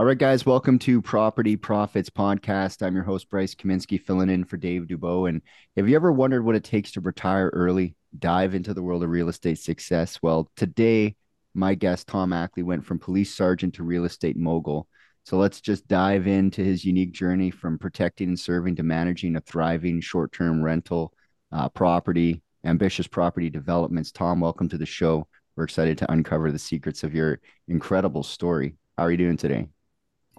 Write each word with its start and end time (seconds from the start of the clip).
All 0.00 0.06
right, 0.06 0.16
guys, 0.16 0.46
welcome 0.46 0.78
to 0.78 1.02
Property 1.02 1.56
Profits 1.56 2.08
Podcast. 2.08 2.80
I'm 2.80 2.94
your 2.94 3.04
host, 3.04 3.28
Bryce 3.28 3.54
Kaminsky, 3.54 4.00
filling 4.00 4.30
in 4.30 4.44
for 4.44 4.56
Dave 4.56 4.86
Dubeau. 4.86 5.28
And 5.28 5.42
have 5.76 5.90
you 5.90 5.94
ever 5.94 6.10
wondered 6.10 6.42
what 6.42 6.54
it 6.54 6.64
takes 6.64 6.92
to 6.92 7.02
retire 7.02 7.50
early, 7.52 7.94
dive 8.18 8.54
into 8.54 8.72
the 8.72 8.82
world 8.82 9.04
of 9.04 9.10
real 9.10 9.28
estate 9.28 9.58
success? 9.58 10.18
Well, 10.22 10.50
today, 10.56 11.16
my 11.52 11.74
guest, 11.74 12.06
Tom 12.06 12.32
Ackley, 12.32 12.62
went 12.62 12.86
from 12.86 12.98
police 12.98 13.34
sergeant 13.34 13.74
to 13.74 13.82
real 13.82 14.06
estate 14.06 14.38
mogul. 14.38 14.88
So 15.26 15.36
let's 15.36 15.60
just 15.60 15.86
dive 15.86 16.26
into 16.26 16.64
his 16.64 16.82
unique 16.82 17.12
journey 17.12 17.50
from 17.50 17.78
protecting 17.78 18.28
and 18.28 18.40
serving 18.40 18.76
to 18.76 18.82
managing 18.82 19.36
a 19.36 19.42
thriving 19.42 20.00
short 20.00 20.32
term 20.32 20.62
rental 20.62 21.12
uh, 21.52 21.68
property, 21.68 22.40
ambitious 22.64 23.06
property 23.06 23.50
developments. 23.50 24.12
Tom, 24.12 24.40
welcome 24.40 24.70
to 24.70 24.78
the 24.78 24.86
show. 24.86 25.28
We're 25.56 25.64
excited 25.64 25.98
to 25.98 26.10
uncover 26.10 26.50
the 26.50 26.58
secrets 26.58 27.04
of 27.04 27.14
your 27.14 27.38
incredible 27.68 28.22
story. 28.22 28.76
How 28.96 29.04
are 29.04 29.10
you 29.10 29.18
doing 29.18 29.36
today? 29.36 29.68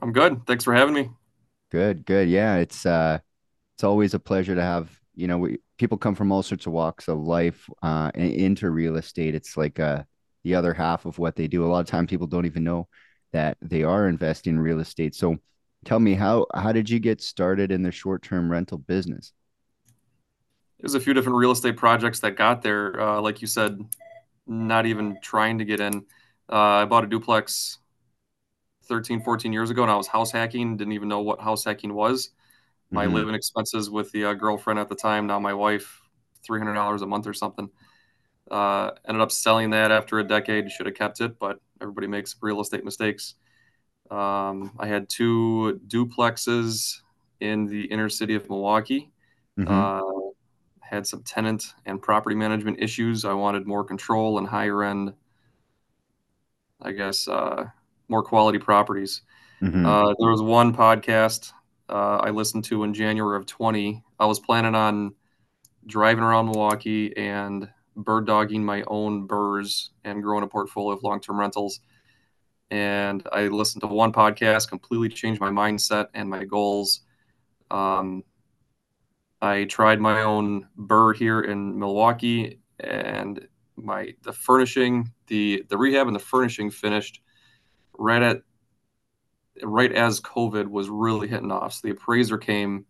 I'm 0.02 0.12
good. 0.14 0.46
Thanks 0.48 0.64
for 0.64 0.73
having 0.73 0.94
me. 0.94 1.10
Good, 1.72 2.05
good. 2.05 2.28
Yeah, 2.30 2.58
it's 2.58 2.86
uh 2.86 3.20
it's 3.76 3.84
always 3.84 4.14
a 4.14 4.20
pleasure 4.20 4.55
to 4.55 4.62
have, 4.62 4.90
you 5.16 5.27
know, 5.27 5.38
we, 5.38 5.60
people 5.77 5.98
come 5.98 6.16
from 6.16 6.32
all 6.32 6.44
sorts 6.44 6.66
of 6.66 6.74
walks 6.74 7.08
of 7.08 7.20
life 7.20 7.70
uh 7.82 8.12
into 8.16 8.70
real 8.70 8.98
estate. 8.98 9.36
It's 9.36 9.55
like 9.58 9.80
uh 9.80 10.04
the 10.44 10.55
other 10.55 10.74
half 10.74 11.05
of 11.05 11.20
what 11.20 11.36
they 11.36 11.48
do. 11.48 11.66
A 11.66 11.68
lot 11.68 11.82
of 11.82 11.86
times 11.86 12.10
people 12.10 12.27
don't 12.27 12.46
even 12.46 12.64
know 12.64 12.88
that 13.32 13.58
they 13.62 13.84
are 13.84 14.08
investing 14.08 14.55
in 14.55 14.60
real 14.60 14.80
estate. 14.80 15.16
So 15.16 15.38
tell 15.86 16.00
me 16.00 16.16
how 16.16 16.48
how 16.54 16.72
did 16.72 16.90
you 16.90 16.99
get 16.99 17.22
started 17.22 17.72
in 17.72 17.84
the 17.84 17.91
short-term 17.91 18.52
rental 18.52 18.77
business? 18.80 19.34
There's 20.80 20.96
a 20.96 20.99
few 20.99 21.13
different 21.13 21.38
real 21.38 21.52
estate 21.52 21.77
projects 21.77 22.20
that 22.22 22.36
got 22.36 22.63
there. 22.63 22.99
Uh, 22.99 23.22
like 23.22 23.40
you 23.40 23.48
said, 23.48 23.80
not 24.48 24.88
even 24.88 25.20
trying 25.22 25.60
to 25.60 25.66
get 25.66 25.80
in. 25.80 26.05
Uh, 26.52 26.55
I 26.82 26.86
bought 26.86 27.04
a 27.04 27.08
duplex 27.08 27.77
13, 28.84 29.21
14 29.21 29.53
years 29.53 29.70
ago, 29.70 29.84
and 29.84 29.91
I 29.91 29.95
was 29.95 30.08
house 30.08 30.31
hacking. 30.31 30.77
Didn't 30.77 30.94
even 30.94 31.08
know 31.08 31.21
what 31.21 31.40
house 31.40 31.63
hacking 31.63 31.93
was. 31.93 32.32
My 32.90 33.05
mm-hmm. 33.05 33.15
living 33.15 33.35
expenses 33.35 33.90
with 33.90 34.12
the 34.12 34.26
uh, 34.26 34.34
girlfriend 34.34 34.79
at 34.79 34.90
the 34.90 34.96
time, 34.96 35.27
now 35.27 35.40
my 35.40 35.54
wife, 35.54 36.01
three 36.43 36.60
hundred 36.60 36.73
dollars 36.73 37.01
a 37.01 37.07
month 37.07 37.27
or 37.27 37.34
something. 37.34 37.70
Uh, 38.49 38.91
ended 39.07 39.21
up 39.21 39.32
selling 39.32 39.70
that 39.70 39.91
after 39.91 40.20
a 40.20 40.23
decade. 40.23 40.70
Should 40.70 40.88
have 40.88 40.96
kept 40.96 41.21
it, 41.21 41.40
but 41.40 41.60
everybody 41.79 42.07
makes 42.07 42.35
real 42.41 42.60
estate 42.60 42.84
mistakes. 42.84 43.35
Um, 44.10 44.73
I 44.77 44.88
had 44.88 45.07
two 45.07 45.79
duplexes 45.88 46.99
in 47.40 47.66
the 47.66 47.85
inner 47.85 48.10
city 48.10 48.35
of 48.35 48.49
Milwaukee. 48.49 49.12
Mm-hmm. 49.57 49.71
Uh, 49.71 50.32
had 50.82 51.07
some 51.07 51.23
tenant 51.23 51.73
and 51.85 52.01
property 52.01 52.35
management 52.35 52.82
issues. 52.82 53.23
I 53.23 53.34
wanted 53.34 53.66
more 53.66 53.85
control 53.85 54.38
and 54.38 54.48
higher 54.48 54.84
end, 54.84 55.13
I 56.82 56.91
guess, 56.91 57.29
uh, 57.29 57.68
more 58.12 58.21
quality 58.21 58.59
properties. 58.59 59.21
Mm-hmm. 59.62 59.85
Uh, 59.85 60.13
there 60.20 60.29
was 60.29 60.41
one 60.41 60.76
podcast 60.76 61.54
uh, 61.91 62.17
I 62.17 62.29
listened 62.29 62.63
to 62.65 62.84
in 62.84 62.93
January 62.93 63.37
of 63.37 63.45
20. 63.45 64.03
I 64.19 64.25
was 64.25 64.40
planning 64.40 64.75
on 64.75 65.13
driving 65.85 66.23
around 66.23 66.45
Milwaukee 66.45 67.16
and 67.17 67.69
bird 67.95 68.25
dogging 68.25 68.63
my 68.63 68.84
own 68.88 69.28
BRRRRs 69.28 69.89
and 70.06 70.23
growing 70.23 70.44
a 70.44 70.47
portfolio 70.47 70.95
of 70.95 71.03
long 71.03 71.19
term 71.19 71.39
rentals. 71.39 71.81
And 72.69 73.28
I 73.34 73.47
listened 73.47 73.81
to 73.81 73.88
one 73.88 74.13
podcast, 74.13 74.69
completely 74.69 75.09
changed 75.09 75.41
my 75.41 75.50
mindset 75.50 76.07
and 76.13 76.29
my 76.29 76.45
goals. 76.45 77.01
Um, 77.69 78.23
I 79.41 79.66
tried 79.66 80.00
my 80.00 80.22
own 80.22 80.67
BRRRR 80.78 81.16
here 81.16 81.41
in 81.41 81.78
Milwaukee, 81.78 82.59
and 82.79 83.45
my 83.75 84.13
the 84.23 84.31
furnishing, 84.31 85.12
the 85.28 85.66
the 85.67 85.78
rehab 85.78 86.07
and 86.07 86.16
the 86.16 86.19
furnishing 86.19 86.69
finished 86.69 87.22
right 88.02 88.22
at 88.22 88.41
right 89.63 89.91
as 89.91 90.19
COVID 90.22 90.68
was 90.68 90.90
really 90.90 91.28
hitting 91.28 91.52
off. 91.52 91.74
So 91.74 91.88
the 91.88 91.91
appraiser 91.91 92.38
came. 92.38 92.85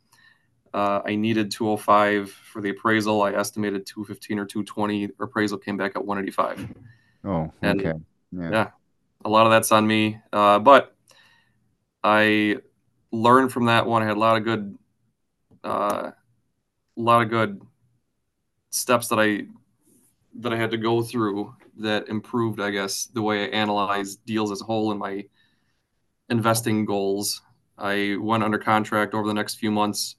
Uh, 0.74 1.02
I 1.06 1.16
needed 1.16 1.52
205 1.52 2.32
for 2.32 2.62
the 2.62 2.70
appraisal. 2.70 3.22
I 3.22 3.34
estimated 3.34 3.86
215 3.86 4.40
or 4.40 4.46
220. 4.46 5.10
Appraisal 5.20 5.58
came 5.58 5.76
back 5.76 5.94
at 5.96 6.06
185. 6.06 6.74
Oh, 7.26 7.52
and 7.62 7.82
okay. 7.82 8.00
Yeah. 8.32 8.50
yeah. 8.52 8.70
a 9.26 9.30
lot 9.30 9.46
of 9.46 9.52
that's 9.52 9.72
on 9.72 9.86
me. 9.86 10.20
Uh, 10.32 10.60
but 10.60 10.96
I 12.04 12.58
learned 13.12 13.52
from 13.52 13.66
that 13.66 13.86
one. 13.86 14.02
I 14.02 14.06
had 14.06 14.16
a 14.16 14.20
lot 14.20 14.38
of 14.38 14.46
good, 14.46 14.78
uh, 15.64 16.12
a 16.98 17.02
lot 17.02 17.22
of 17.22 17.30
good 17.30 17.62
steps 18.70 19.10
that 19.10 19.20
I 19.20 19.48
that 20.40 20.54
I 20.54 20.56
had 20.56 20.72
to 20.72 20.78
go 20.78 21.02
through 21.02 21.54
that 21.78 22.08
improved, 22.10 22.60
I 22.60 22.72
guess, 22.72 23.06
the 23.06 23.22
way 23.22 23.44
I 23.44 23.48
analyze 23.48 24.16
deals 24.16 24.52
as 24.52 24.62
a 24.62 24.66
whole 24.66 24.92
and 24.92 25.00
my 25.00 25.26
investing 26.30 26.86
goals. 26.86 27.42
I 27.78 28.18
went 28.20 28.44
under 28.44 28.58
contract 28.58 29.14
over 29.14 29.28
the 29.28 29.34
next 29.34 29.56
few 29.56 29.72
months 29.72 30.16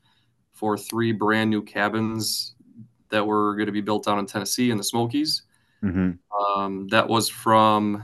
for 0.52 0.76
three 0.76 1.12
brand 1.12 1.50
new 1.50 1.62
cabins 1.62 2.54
that 3.10 3.26
were 3.26 3.54
going 3.54 3.66
to 3.66 3.72
be 3.72 3.80
built 3.80 4.04
down 4.04 4.18
in 4.18 4.26
Tennessee 4.26 4.70
in 4.70 4.76
the 4.76 4.84
Smokies. 4.84 5.42
Mm-hmm. 5.82 6.60
Um, 6.60 6.88
that 6.88 7.08
was 7.08 7.28
from 7.28 8.02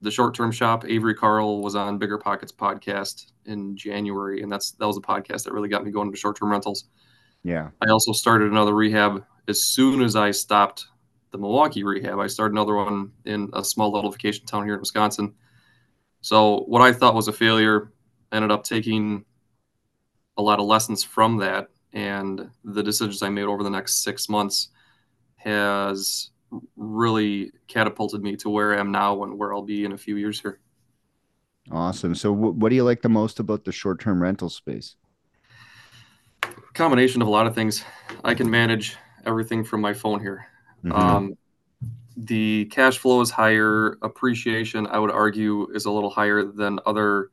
the 0.00 0.10
short 0.10 0.34
term 0.34 0.52
shop. 0.52 0.84
Avery 0.86 1.14
Carl 1.14 1.62
was 1.62 1.74
on 1.74 1.98
BiggerPockets 1.98 2.52
podcast 2.54 3.32
in 3.46 3.76
January, 3.76 4.42
and 4.42 4.50
that's 4.50 4.72
that 4.72 4.86
was 4.86 4.96
a 4.96 5.00
podcast 5.00 5.44
that 5.44 5.52
really 5.52 5.68
got 5.68 5.84
me 5.84 5.90
going 5.90 6.08
into 6.08 6.18
short 6.18 6.36
term 6.38 6.50
rentals. 6.50 6.84
Yeah. 7.42 7.70
I 7.80 7.90
also 7.90 8.12
started 8.12 8.50
another 8.50 8.74
rehab 8.74 9.24
as 9.48 9.62
soon 9.62 10.02
as 10.02 10.16
I 10.16 10.30
stopped 10.30 10.86
the 11.38 11.42
Milwaukee 11.42 11.84
rehab. 11.84 12.18
I 12.18 12.26
started 12.26 12.52
another 12.52 12.74
one 12.74 13.12
in 13.24 13.48
a 13.52 13.64
small 13.64 13.92
little 13.92 14.10
vacation 14.10 14.44
town 14.44 14.64
here 14.64 14.74
in 14.74 14.80
Wisconsin. 14.80 15.34
So 16.20 16.64
what 16.66 16.82
I 16.82 16.92
thought 16.92 17.14
was 17.14 17.28
a 17.28 17.32
failure 17.32 17.92
ended 18.32 18.50
up 18.50 18.64
taking 18.64 19.24
a 20.36 20.42
lot 20.42 20.58
of 20.58 20.66
lessons 20.66 21.04
from 21.04 21.36
that, 21.38 21.68
and 21.92 22.50
the 22.64 22.82
decisions 22.82 23.22
I 23.22 23.28
made 23.28 23.44
over 23.44 23.62
the 23.62 23.70
next 23.70 24.02
six 24.02 24.28
months 24.28 24.68
has 25.36 26.30
really 26.76 27.52
catapulted 27.68 28.22
me 28.22 28.36
to 28.36 28.50
where 28.50 28.74
I 28.74 28.80
am 28.80 28.90
now 28.90 29.22
and 29.22 29.38
where 29.38 29.54
I'll 29.54 29.62
be 29.62 29.84
in 29.84 29.92
a 29.92 29.98
few 29.98 30.16
years 30.16 30.40
here. 30.40 30.60
Awesome. 31.70 32.14
So, 32.14 32.34
w- 32.34 32.54
what 32.54 32.70
do 32.70 32.76
you 32.76 32.84
like 32.84 33.02
the 33.02 33.08
most 33.08 33.38
about 33.38 33.64
the 33.64 33.72
short-term 33.72 34.22
rental 34.22 34.48
space? 34.48 34.96
Combination 36.74 37.22
of 37.22 37.28
a 37.28 37.30
lot 37.30 37.46
of 37.46 37.54
things. 37.54 37.84
I 38.24 38.34
can 38.34 38.50
manage 38.50 38.96
everything 39.26 39.64
from 39.64 39.80
my 39.80 39.92
phone 39.92 40.20
here. 40.20 40.46
Mm-hmm. 40.84 40.92
Um, 40.92 41.38
the 42.16 42.66
cash 42.66 42.98
flow 42.98 43.20
is 43.20 43.30
higher. 43.30 43.96
Appreciation, 44.02 44.86
I 44.86 44.98
would 44.98 45.10
argue, 45.10 45.68
is 45.72 45.84
a 45.84 45.90
little 45.90 46.10
higher 46.10 46.44
than 46.44 46.80
other 46.86 47.30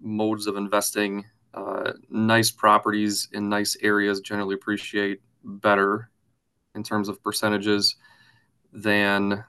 modes 0.00 0.46
of 0.46 0.56
investing. 0.56 1.24
Uh, 1.54 1.92
nice 2.10 2.50
properties 2.50 3.28
in 3.32 3.48
nice 3.48 3.76
areas 3.80 4.20
generally 4.20 4.54
appreciate 4.54 5.20
better 5.42 6.10
in 6.74 6.82
terms 6.82 7.08
of 7.08 7.22
percentages 7.22 7.96
than 8.72 9.42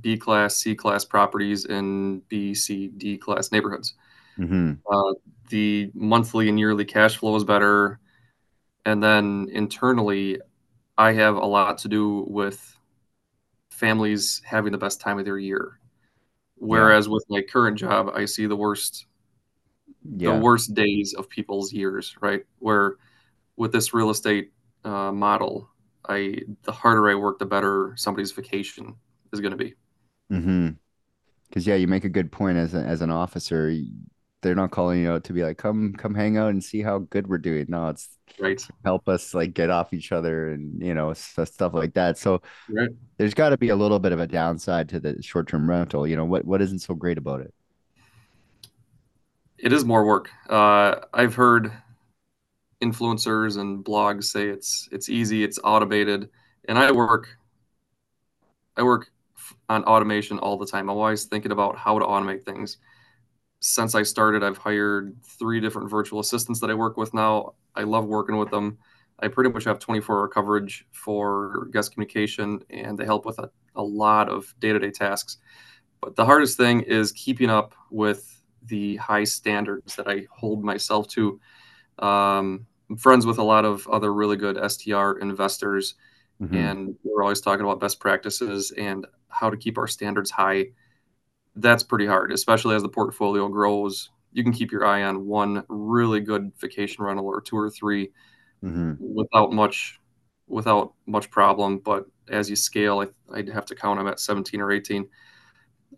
B 0.00 0.16
class, 0.16 0.56
C 0.56 0.74
class 0.74 1.04
properties 1.04 1.64
in 1.64 2.22
B, 2.28 2.54
C, 2.54 2.88
D 2.88 3.18
class 3.18 3.50
neighborhoods. 3.50 3.94
Mm-hmm. 4.38 4.74
Uh, 4.90 5.14
the 5.50 5.90
monthly 5.94 6.48
and 6.48 6.58
yearly 6.58 6.84
cash 6.84 7.16
flow 7.16 7.34
is 7.36 7.44
better. 7.44 7.98
And 8.86 9.02
then 9.02 9.48
internally, 9.52 10.38
I 10.98 11.12
have 11.12 11.36
a 11.36 11.46
lot 11.46 11.78
to 11.78 11.88
do 11.88 12.24
with 12.28 12.78
families 13.70 14.42
having 14.44 14.72
the 14.72 14.78
best 14.78 15.00
time 15.00 15.18
of 15.18 15.24
their 15.24 15.38
year. 15.38 15.78
Whereas 16.56 17.06
yeah. 17.06 17.12
with 17.12 17.24
my 17.28 17.42
current 17.42 17.78
job, 17.78 18.10
I 18.14 18.24
see 18.24 18.46
the 18.46 18.56
worst 18.56 19.06
yeah. 20.16 20.34
the 20.34 20.40
worst 20.40 20.74
days 20.74 21.14
of 21.14 21.28
people's 21.28 21.72
years, 21.72 22.14
right? 22.20 22.44
Where 22.58 22.96
with 23.56 23.72
this 23.72 23.94
real 23.94 24.10
estate 24.10 24.52
uh, 24.84 25.12
model, 25.12 25.68
I 26.08 26.40
the 26.62 26.72
harder 26.72 27.08
I 27.10 27.14
work, 27.14 27.38
the 27.38 27.46
better 27.46 27.94
somebody's 27.96 28.32
vacation 28.32 28.94
is 29.32 29.40
going 29.40 29.52
to 29.52 29.56
be. 29.56 29.74
Mm-hmm. 30.30 30.68
Because 31.48 31.66
yeah, 31.66 31.74
you 31.74 31.86
make 31.86 32.04
a 32.04 32.08
good 32.08 32.32
point 32.32 32.58
as 32.58 32.74
a, 32.74 32.78
as 32.78 33.02
an 33.02 33.10
officer 33.10 33.76
they're 34.42 34.54
not 34.54 34.70
calling 34.70 35.00
you 35.00 35.10
out 35.10 35.24
to 35.24 35.32
be 35.32 35.42
like 35.42 35.56
come 35.56 35.94
come 35.94 36.14
hang 36.14 36.36
out 36.36 36.50
and 36.50 36.62
see 36.62 36.82
how 36.82 36.98
good 36.98 37.26
we're 37.26 37.38
doing. 37.38 37.66
No 37.68 37.88
it's 37.88 38.18
right. 38.38 38.60
help 38.84 39.08
us 39.08 39.34
like 39.34 39.54
get 39.54 39.70
off 39.70 39.94
each 39.94 40.12
other 40.12 40.50
and 40.50 40.82
you 40.82 40.94
know 40.94 41.12
stuff 41.12 41.74
like 41.74 41.94
that. 41.94 42.18
So 42.18 42.42
right. 42.68 42.90
there's 43.16 43.34
got 43.34 43.50
to 43.50 43.56
be 43.56 43.70
a 43.70 43.76
little 43.76 43.98
bit 43.98 44.12
of 44.12 44.20
a 44.20 44.26
downside 44.26 44.88
to 44.90 45.00
the 45.00 45.22
short-term 45.22 45.68
rental 45.68 46.06
you 46.06 46.16
know 46.16 46.24
what 46.24 46.44
what 46.44 46.60
isn't 46.60 46.80
so 46.80 46.94
great 46.94 47.18
about 47.18 47.40
it? 47.40 47.54
It 49.58 49.72
is 49.72 49.84
more 49.84 50.04
work. 50.04 50.28
Uh, 50.48 50.96
i've 51.14 51.34
heard 51.34 51.72
influencers 52.82 53.58
and 53.58 53.84
blogs 53.84 54.24
say 54.24 54.48
it's 54.48 54.88
it's 54.90 55.08
easy 55.08 55.44
it's 55.44 55.56
automated 55.62 56.28
and 56.66 56.76
i 56.76 56.90
work 56.90 57.28
i 58.76 58.82
work 58.82 59.12
on 59.68 59.84
automation 59.84 60.38
all 60.38 60.56
the 60.56 60.66
time. 60.66 60.88
I'm 60.90 60.96
always 60.96 61.24
thinking 61.24 61.52
about 61.52 61.76
how 61.76 61.98
to 61.98 62.04
automate 62.04 62.44
things 62.44 62.78
since 63.62 63.94
I 63.94 64.02
started, 64.02 64.42
I've 64.42 64.58
hired 64.58 65.16
three 65.22 65.60
different 65.60 65.88
virtual 65.88 66.18
assistants 66.18 66.58
that 66.60 66.70
I 66.70 66.74
work 66.74 66.96
with 66.96 67.14
now. 67.14 67.54
I 67.76 67.84
love 67.84 68.06
working 68.06 68.36
with 68.36 68.50
them. 68.50 68.76
I 69.20 69.28
pretty 69.28 69.50
much 69.50 69.62
have 69.64 69.78
24 69.78 70.18
hour 70.18 70.26
coverage 70.26 70.84
for 70.90 71.68
guest 71.72 71.92
communication, 71.92 72.60
and 72.70 72.98
they 72.98 73.04
help 73.04 73.24
with 73.24 73.38
a, 73.38 73.48
a 73.76 73.82
lot 73.82 74.28
of 74.28 74.52
day 74.58 74.72
to 74.72 74.80
day 74.80 74.90
tasks. 74.90 75.38
But 76.00 76.16
the 76.16 76.24
hardest 76.24 76.56
thing 76.56 76.80
is 76.80 77.12
keeping 77.12 77.50
up 77.50 77.76
with 77.88 78.42
the 78.64 78.96
high 78.96 79.22
standards 79.22 79.94
that 79.94 80.08
I 80.08 80.26
hold 80.32 80.64
myself 80.64 81.06
to. 81.10 81.40
Um, 82.00 82.66
I'm 82.90 82.96
friends 82.96 83.26
with 83.26 83.38
a 83.38 83.44
lot 83.44 83.64
of 83.64 83.86
other 83.86 84.12
really 84.12 84.36
good 84.36 84.58
STR 84.70 85.20
investors, 85.20 85.94
mm-hmm. 86.42 86.56
and 86.56 86.96
we're 87.04 87.22
always 87.22 87.40
talking 87.40 87.64
about 87.64 87.78
best 87.78 88.00
practices 88.00 88.72
and 88.72 89.06
how 89.28 89.50
to 89.50 89.56
keep 89.56 89.78
our 89.78 89.86
standards 89.86 90.32
high. 90.32 90.66
That's 91.56 91.82
pretty 91.82 92.06
hard, 92.06 92.32
especially 92.32 92.76
as 92.76 92.82
the 92.82 92.88
portfolio 92.88 93.48
grows. 93.48 94.10
You 94.32 94.42
can 94.42 94.52
keep 94.52 94.72
your 94.72 94.86
eye 94.86 95.02
on 95.02 95.26
one 95.26 95.64
really 95.68 96.20
good 96.20 96.52
vacation 96.58 97.04
rental 97.04 97.26
or 97.26 97.40
two 97.40 97.58
or 97.58 97.68
3 97.68 98.10
mm-hmm. 98.64 98.94
without 98.98 99.52
much 99.52 100.00
without 100.48 100.94
much 101.06 101.30
problem. 101.30 101.78
But 101.78 102.06
as 102.28 102.48
you 102.48 102.56
scale, 102.56 103.00
I, 103.00 103.08
would 103.36 103.48
have 103.48 103.66
to 103.66 103.74
count 103.74 103.98
them 103.98 104.08
at 104.08 104.20
17 104.20 104.60
or 104.60 104.72
18. 104.72 105.06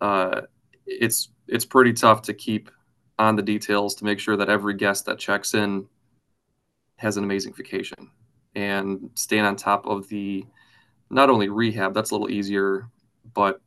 Uh, 0.00 0.42
it's 0.86 1.30
it's 1.46 1.64
pretty 1.64 1.92
tough 1.92 2.22
to 2.22 2.34
keep 2.34 2.70
on 3.18 3.36
the 3.36 3.42
details 3.42 3.94
to 3.96 4.04
make 4.04 4.18
sure 4.18 4.36
that 4.36 4.48
every 4.48 4.74
guest 4.74 5.06
that 5.06 5.18
checks 5.18 5.54
in 5.54 5.86
has 6.96 7.16
an 7.16 7.24
amazing 7.24 7.52
vacation 7.52 8.10
and 8.54 9.10
staying 9.14 9.44
on 9.44 9.56
top 9.56 9.86
of 9.86 10.08
the 10.08 10.44
not 11.10 11.30
only 11.30 11.48
rehab 11.48 11.94
that's 11.94 12.10
a 12.10 12.14
little 12.14 12.30
easier 12.30 12.88
but 13.34 13.60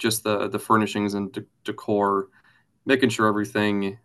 just 0.00 0.24
the 0.24 0.48
the 0.48 0.58
furnishings 0.58 1.14
and 1.14 1.32
de- 1.32 1.44
decor 1.64 2.28
making 2.86 3.08
sure 3.08 3.28
everything 3.28 3.98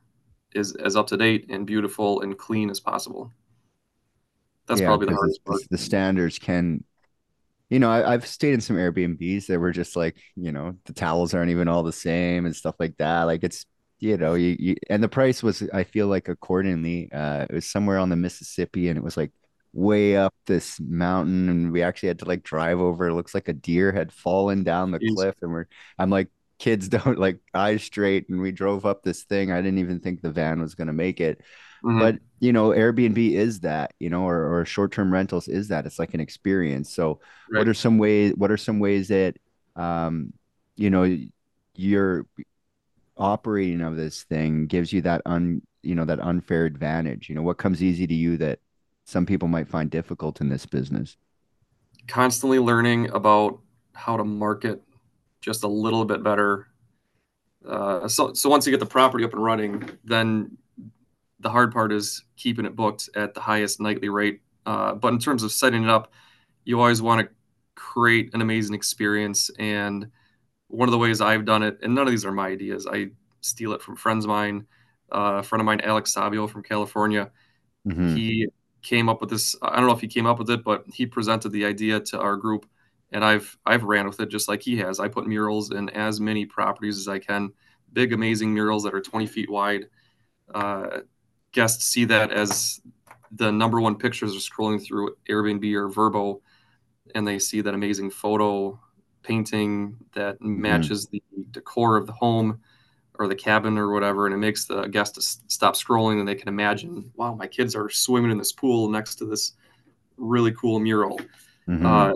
is 0.54 0.76
as 0.76 0.96
up 0.96 1.08
to 1.08 1.18
date 1.18 1.48
and 1.50 1.66
beautiful 1.66 2.22
and 2.22 2.38
clean 2.38 2.70
as 2.70 2.80
possible 2.80 3.32
that's 4.68 4.82
yeah, 4.82 4.88
probably 4.88 5.08
the 5.08 5.16
hardest 5.16 5.44
part. 5.46 5.62
the 5.70 5.78
standards 5.78 6.38
can 6.38 6.84
you 7.70 7.80
know, 7.80 7.90
I, 7.90 8.12
have 8.12 8.28
stayed 8.28 8.54
in 8.54 8.62
some 8.62 8.76
Airbnbs 8.76 9.48
that 9.48 9.60
were 9.60 9.72
just 9.72 9.96
like, 9.96 10.18
you 10.36 10.52
know, 10.52 10.76
the 10.86 10.94
towels 10.94 11.34
aren't 11.34 11.50
even 11.50 11.68
all 11.68 11.84
the 11.84 11.92
same 11.92 12.46
and 12.46 12.56
stuff 12.56 12.76
like 12.80 12.96
that. 12.98 13.24
Like 13.24 13.44
it's, 13.44 13.66
you 14.00 14.18
know, 14.18 14.36
you, 14.36 14.56
you 14.60 14.76
and 14.90 15.04
the 15.04 15.10
price 15.10 15.42
was, 15.42 15.64
I 15.74 15.84
feel 15.84 16.08
like 16.08 16.28
accordingly, 16.28 17.12
uh, 17.12 17.48
it 17.50 17.54
was 17.54 17.66
somewhere 17.66 17.98
on 17.98 18.10
the 18.10 18.16
Mississippi 18.16 18.90
and 18.90 18.98
it 18.98 19.04
was 19.04 19.18
like 19.18 19.32
way 19.76 20.16
up 20.16 20.34
this 20.46 20.80
mountain 20.80 21.50
and 21.50 21.72
we 21.72 21.84
actually 21.84 22.08
had 22.08 22.20
to 22.20 22.26
like 22.26 22.44
drive 22.44 22.80
over. 22.80 23.10
It 23.10 23.14
looks 23.14 23.34
like 23.34 23.50
a 23.50 23.54
deer 23.54 23.92
had 23.92 24.12
fallen 24.12 24.64
down 24.64 24.92
the 24.92 25.00
Jeez. 25.00 25.16
cliff 25.16 25.36
and 25.42 25.52
we're, 25.52 25.68
I'm 26.00 26.10
like, 26.10 26.30
kids 26.58 26.88
don't 26.90 27.20
like 27.20 27.40
eyes 27.54 27.84
straight 27.84 28.30
and 28.30 28.42
we 28.42 28.54
drove 28.54 28.86
up 28.86 29.04
this 29.04 29.24
thing. 29.24 29.52
I 29.52 29.58
didn't 29.62 29.80
even 29.80 30.00
think 30.00 30.22
the 30.22 30.32
van 30.32 30.62
was 30.62 30.76
going 30.76 30.88
to 30.88 30.94
make 30.94 31.20
it. 31.20 31.42
Mm-hmm. 31.84 32.00
But 32.00 32.20
you 32.40 32.54
know, 32.54 32.70
Airbnb 32.70 33.34
is 33.34 33.60
that, 33.62 33.94
you 34.00 34.10
know, 34.10 34.24
or, 34.24 34.60
or 34.60 34.66
short-term 34.66 35.12
rentals 35.12 35.50
is 35.50 35.68
that. 35.68 35.86
It's 35.86 36.00
like 36.00 36.14
an 36.14 36.22
experience. 36.22 36.94
So 36.94 37.20
right. 37.52 37.60
what 37.60 37.68
are 37.68 37.74
some 37.74 37.98
ways 37.98 38.34
what 38.36 38.52
are 38.52 38.58
some 38.58 38.80
ways 38.80 39.10
that 39.10 39.36
um, 39.76 40.32
you 40.78 40.90
know, 40.90 41.18
you're 41.76 42.26
operating 43.18 43.82
of 43.82 43.98
this 43.98 44.24
thing 44.24 44.68
gives 44.68 44.94
you 44.94 45.02
that 45.02 45.22
un 45.26 45.62
you 45.84 45.96
know, 45.96 46.06
that 46.06 46.22
unfair 46.22 46.66
advantage? 46.66 47.28
You 47.28 47.36
know, 47.36 47.44
what 47.44 47.58
comes 47.58 47.84
easy 47.84 48.08
to 48.08 48.14
you 48.14 48.38
that 48.38 48.60
some 49.06 49.26
people 49.26 49.48
might 49.48 49.68
find 49.68 49.90
difficult 49.90 50.42
in 50.42 50.50
this 50.50 50.66
business? 50.66 51.16
Constantly 52.08 52.60
learning 52.60 53.10
about 53.12 53.60
how 53.94 54.18
to 54.18 54.24
market 54.24 54.82
just 55.42 55.64
a 55.64 55.68
little 55.68 56.04
bit 56.06 56.24
better. 56.24 56.68
Uh, 57.68 58.08
so, 58.08 58.34
so 58.34 58.50
once 58.50 58.66
you 58.66 58.72
get 58.72 58.80
the 58.80 58.86
property 58.86 59.24
up 59.24 59.34
and 59.34 59.44
running, 59.44 59.90
then 60.04 60.58
the 61.40 61.50
hard 61.50 61.72
part 61.72 61.92
is 61.92 62.24
keeping 62.36 62.66
it 62.66 62.76
booked 62.76 63.10
at 63.16 63.34
the 63.36 63.40
highest 63.40 63.80
nightly 63.80 64.10
rate. 64.10 64.42
Uh, 64.66 64.94
but 64.94 65.14
in 65.14 65.20
terms 65.20 65.44
of 65.44 65.52
setting 65.52 65.84
it 65.84 65.90
up, 65.90 66.12
you 66.64 66.80
always 66.80 67.02
want 67.02 67.22
to 67.22 67.34
create 67.76 68.34
an 68.34 68.42
amazing 68.42 68.74
experience. 68.74 69.52
And 69.60 70.08
one 70.68 70.90
of 70.90 70.92
the 70.92 70.98
ways 70.98 71.22
I've 71.22 71.46
done 71.46 71.62
it, 71.62 71.78
and 71.84 71.94
none 71.94 72.08
of 72.08 72.12
these 72.12 72.26
are 72.26 72.32
my 72.32 72.48
ideas, 72.48 72.88
I 72.92 73.10
steal 73.42 73.74
it 73.74 73.82
from 73.84 73.96
friends 73.96 74.26
of 74.26 74.30
mine. 74.30 74.66
Uh, 75.12 75.38
a 75.38 75.44
friend 75.44 75.62
of 75.62 75.66
mine, 75.66 75.82
Alex 75.82 76.12
Savio 76.12 76.48
from 76.48 76.64
California, 76.64 77.30
mm-hmm. 77.88 78.16
he 78.16 78.48
came 78.86 79.10
up 79.10 79.20
with 79.20 79.30
this. 79.30 79.56
I 79.62 79.78
don't 79.78 79.88
know 79.88 79.94
if 79.94 80.02
he 80.02 80.08
came 80.08 80.28
up 80.28 80.40
with 80.40 80.50
it, 80.50 80.64
but 80.64 80.86
he 80.94 81.06
presented 81.06 81.50
the 81.50 81.66
idea 81.66 82.00
to 82.00 82.20
our 82.20 82.38
group, 82.38 82.66
and 83.12 83.26
I've 83.26 83.58
I've 83.66 83.84
ran 83.84 84.08
with 84.08 84.20
it 84.20 84.30
just 84.30 84.48
like 84.48 84.62
he 84.62 84.78
has. 84.78 85.00
I 85.00 85.08
put 85.08 85.28
murals 85.28 85.72
in 85.72 85.90
as 85.90 86.22
many 86.22 86.46
properties 86.46 86.98
as 86.98 87.08
I 87.08 87.20
can, 87.20 87.52
big 87.92 88.14
amazing 88.14 88.54
murals 88.54 88.84
that 88.84 88.94
are 88.94 89.02
20 89.02 89.26
feet 89.26 89.50
wide. 89.50 89.88
Uh, 90.54 91.00
guests 91.52 91.86
see 91.86 92.06
that 92.06 92.32
as 92.32 92.80
the 93.32 93.52
number 93.52 93.82
one 93.82 93.96
pictures 93.96 94.36
are 94.36 94.40
scrolling 94.40 94.82
through 94.82 95.16
Airbnb 95.28 95.74
or 95.74 95.90
Vrbo, 95.90 96.42
and 97.16 97.28
they 97.28 97.40
see 97.40 97.62
that 97.62 97.74
amazing 97.74 98.12
photo 98.12 98.80
painting 99.24 99.98
that 100.14 100.36
mm-hmm. 100.36 100.62
matches 100.62 101.08
mm. 101.08 101.12
the 101.12 101.22
decor 101.52 101.98
of 101.98 102.06
the 102.06 102.14
home 102.14 102.62
or 103.20 103.28
the 103.28 103.36
cabin 103.36 103.78
or 103.78 103.92
whatever, 103.92 104.26
and 104.26 104.34
it 104.34 104.38
makes 104.38 104.66
the 104.66 104.88
guest 104.88 105.20
stop 105.52 105.76
scrolling 105.76 106.20
and 106.20 106.28
they 106.28 106.36
can 106.36 106.48
imagine, 106.48 107.12
wow, 107.16 107.34
my 107.34 107.48
kids 107.48 107.76
are 107.76 107.90
swimming 107.90 108.32
in 108.32 108.38
this 108.38 108.52
pool 108.52 108.90
next 108.90 109.16
to 109.16 109.26
this 109.26 109.54
really 110.18 110.52
cool 110.54 110.80
mural. 110.80 111.20
Mm-hmm. 111.68 111.86
Uh, 111.86 112.14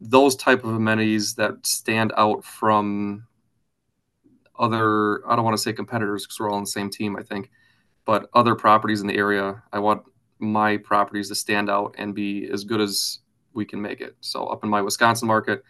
those 0.00 0.36
type 0.36 0.64
of 0.64 0.74
amenities 0.74 1.34
that 1.34 1.66
stand 1.66 2.12
out 2.16 2.44
from 2.44 3.26
other, 4.58 5.28
I 5.28 5.36
don't 5.36 5.44
want 5.44 5.56
to 5.56 5.62
say 5.62 5.72
competitors 5.72 6.24
because 6.24 6.40
we're 6.40 6.50
all 6.50 6.56
on 6.56 6.62
the 6.62 6.68
same 6.70 6.90
team, 6.90 7.16
I 7.16 7.22
think, 7.22 7.50
but 8.04 8.28
other 8.34 8.54
properties 8.54 9.00
in 9.00 9.06
the 9.06 9.16
area, 9.16 9.62
I 9.72 9.78
want 9.78 10.02
my 10.38 10.76
properties 10.76 11.28
to 11.28 11.34
stand 11.34 11.68
out 11.68 11.94
and 11.98 12.14
be 12.14 12.48
as 12.50 12.64
good 12.64 12.80
as 12.80 13.20
we 13.54 13.64
can 13.64 13.82
make 13.82 14.00
it. 14.00 14.16
So 14.20 14.46
up 14.46 14.62
in 14.62 14.70
my 14.70 14.80
Wisconsin 14.80 15.26
market, 15.26 15.64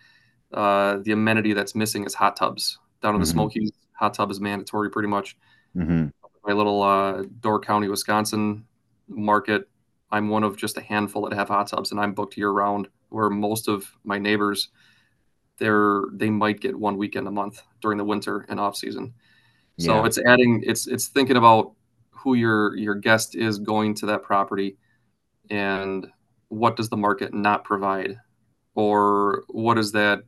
uh, 0.52 0.98
the 1.02 1.12
amenity 1.12 1.52
that's 1.52 1.74
missing 1.74 2.04
is 2.04 2.14
hot 2.14 2.36
tubs. 2.36 2.78
Down 3.00 3.14
in 3.14 3.20
the 3.20 3.26
mm-hmm. 3.26 3.32
Smokies, 3.32 3.70
hot 3.98 4.14
tub 4.14 4.30
is 4.30 4.40
mandatory 4.40 4.90
pretty 4.90 5.08
much. 5.08 5.36
Mm-hmm. 5.76 6.08
My 6.46 6.52
little 6.52 6.82
uh, 6.82 7.24
Door 7.40 7.60
County, 7.60 7.88
Wisconsin 7.88 8.64
market, 9.08 9.68
I'm 10.10 10.28
one 10.28 10.44
of 10.44 10.56
just 10.56 10.78
a 10.78 10.80
handful 10.80 11.28
that 11.28 11.36
have 11.36 11.48
hot 11.48 11.68
tubs, 11.68 11.90
and 11.90 12.00
I'm 12.00 12.14
booked 12.14 12.36
year 12.36 12.50
round. 12.50 12.88
Where 13.10 13.30
most 13.30 13.68
of 13.68 13.90
my 14.04 14.18
neighbors, 14.18 14.68
they're 15.58 16.02
they 16.12 16.30
might 16.30 16.60
get 16.60 16.78
one 16.78 16.96
weekend 16.96 17.26
a 17.26 17.30
month 17.30 17.62
during 17.80 17.98
the 17.98 18.04
winter 18.04 18.44
and 18.48 18.60
off 18.60 18.76
season. 18.76 19.14
So 19.78 19.94
yeah. 19.94 20.06
it's 20.06 20.18
adding, 20.18 20.62
it's 20.66 20.86
it's 20.86 21.06
thinking 21.06 21.36
about 21.36 21.72
who 22.10 22.34
your 22.34 22.76
your 22.76 22.94
guest 22.94 23.34
is 23.34 23.58
going 23.58 23.94
to 23.94 24.06
that 24.06 24.22
property 24.22 24.76
and 25.50 26.06
what 26.48 26.76
does 26.76 26.88
the 26.88 26.96
market 26.96 27.32
not 27.32 27.64
provide 27.64 28.18
or 28.74 29.44
what 29.48 29.74
does 29.74 29.92
that 29.92 30.24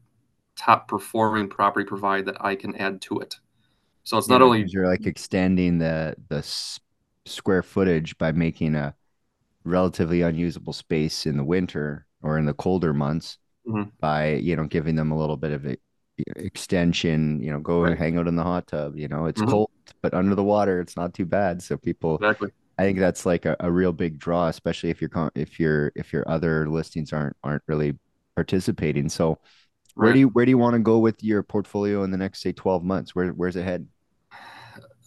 top 0.56 0.88
performing 0.88 1.48
property 1.48 1.86
provide 1.86 2.26
that 2.26 2.36
I 2.44 2.54
can 2.54 2.76
add 2.76 3.00
to 3.02 3.18
it. 3.20 3.36
So 4.10 4.18
it's 4.18 4.28
not 4.28 4.42
only 4.42 4.64
you're 4.68 4.88
like 4.88 5.06
extending 5.06 5.78
the 5.78 6.16
the 6.28 6.42
square 7.26 7.62
footage 7.62 8.16
by 8.18 8.32
making 8.32 8.74
a 8.74 8.94
relatively 9.64 10.22
unusable 10.22 10.72
space 10.72 11.26
in 11.26 11.36
the 11.36 11.44
winter 11.44 12.06
or 12.22 12.38
in 12.38 12.46
the 12.46 12.54
colder 12.54 12.92
months 12.92 13.38
mm-hmm. 13.66 13.88
by 14.00 14.34
you 14.34 14.56
know 14.56 14.64
giving 14.64 14.96
them 14.96 15.12
a 15.12 15.18
little 15.18 15.36
bit 15.36 15.52
of 15.52 15.66
a 15.66 15.76
extension 16.36 17.40
you 17.42 17.50
know 17.50 17.60
go 17.60 17.82
right. 17.82 17.90
and 17.90 17.98
hang 17.98 18.18
out 18.18 18.26
in 18.26 18.36
the 18.36 18.42
hot 18.42 18.66
tub 18.66 18.96
you 18.96 19.06
know 19.08 19.26
it's 19.26 19.40
mm-hmm. 19.40 19.50
cold 19.50 19.70
but 20.02 20.14
under 20.14 20.34
the 20.34 20.44
water, 20.44 20.80
it's 20.80 20.96
not 20.96 21.14
too 21.14 21.26
bad. 21.26 21.62
So 21.62 21.76
people, 21.76 22.16
exactly. 22.16 22.50
I 22.78 22.84
think 22.84 22.98
that's 22.98 23.26
like 23.26 23.44
a, 23.44 23.56
a 23.60 23.70
real 23.70 23.92
big 23.92 24.18
draw, 24.18 24.48
especially 24.48 24.90
if 24.90 25.00
your 25.00 25.10
if 25.34 25.60
your 25.60 25.92
if 25.94 26.12
your 26.12 26.28
other 26.28 26.68
listings 26.68 27.12
aren't 27.12 27.36
aren't 27.44 27.62
really 27.66 27.98
participating. 28.34 29.08
So, 29.08 29.38
where 29.94 30.08
right. 30.08 30.14
do 30.14 30.20
you 30.20 30.28
where 30.28 30.46
do 30.46 30.50
you 30.50 30.58
want 30.58 30.74
to 30.74 30.80
go 30.80 30.98
with 30.98 31.22
your 31.22 31.42
portfolio 31.42 32.02
in 32.04 32.10
the 32.10 32.16
next 32.16 32.42
say 32.42 32.52
twelve 32.52 32.82
months? 32.82 33.14
Where 33.14 33.28
where's 33.28 33.56
it 33.56 33.64
head? 33.64 33.86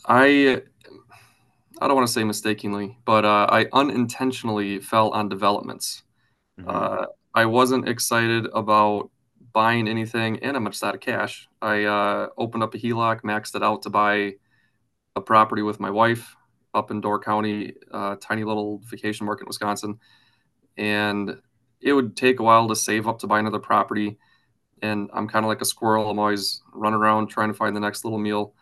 I 0.05 0.62
I 1.81 1.88
don't 1.88 1.95
want 1.95 2.07
to 2.07 2.13
say 2.13 2.24
mistakenly, 2.24 2.98
but 3.05 3.25
uh, 3.25 3.48
I 3.50 3.67
unintentionally 3.74 4.79
fell 4.79 5.10
on 5.10 5.27
developments. 5.29 6.03
Mm-hmm. 6.60 6.69
Uh, 6.69 7.05
I 7.33 7.45
wasn't 7.45 7.89
excited 7.89 8.48
about 8.53 9.10
buying 9.53 9.88
anything, 9.88 10.39
and 10.39 10.55
I'm 10.55 10.65
just 10.65 10.83
out 10.83 10.95
of 10.95 11.01
cash. 11.01 11.48
I 11.62 11.83
uh, 11.83 12.27
opened 12.38 12.63
up 12.63 12.74
a 12.74 12.77
HELOC, 12.77 13.22
maxed 13.22 13.55
it 13.55 13.63
out 13.63 13.81
to 13.83 13.89
buy 13.89 14.33
a 15.15 15.22
property 15.22 15.62
with 15.62 15.79
my 15.79 15.89
wife 15.89 16.36
up 16.74 16.91
in 16.91 17.01
Door 17.01 17.19
County, 17.19 17.74
uh, 17.91 18.15
tiny 18.19 18.43
little 18.43 18.79
vacation 18.86 19.25
market 19.25 19.43
in 19.43 19.48
Wisconsin, 19.48 20.00
and 20.77 21.38
it 21.81 21.93
would 21.93 22.15
take 22.15 22.39
a 22.39 22.43
while 22.43 22.67
to 22.67 22.75
save 22.75 23.07
up 23.07 23.19
to 23.19 23.27
buy 23.27 23.39
another 23.39 23.60
property. 23.60 24.17
And 24.81 25.10
I'm 25.13 25.27
kind 25.27 25.45
of 25.45 25.50
like 25.50 25.62
a 25.62 25.65
squirrel. 25.65 26.10
I'm 26.10 26.19
always 26.19 26.62
running 26.74 27.00
around 27.00 27.27
trying 27.27 27.50
to 27.50 27.53
find 27.53 27.75
the 27.75 27.79
next 27.79 28.03
little 28.05 28.19
meal. 28.19 28.53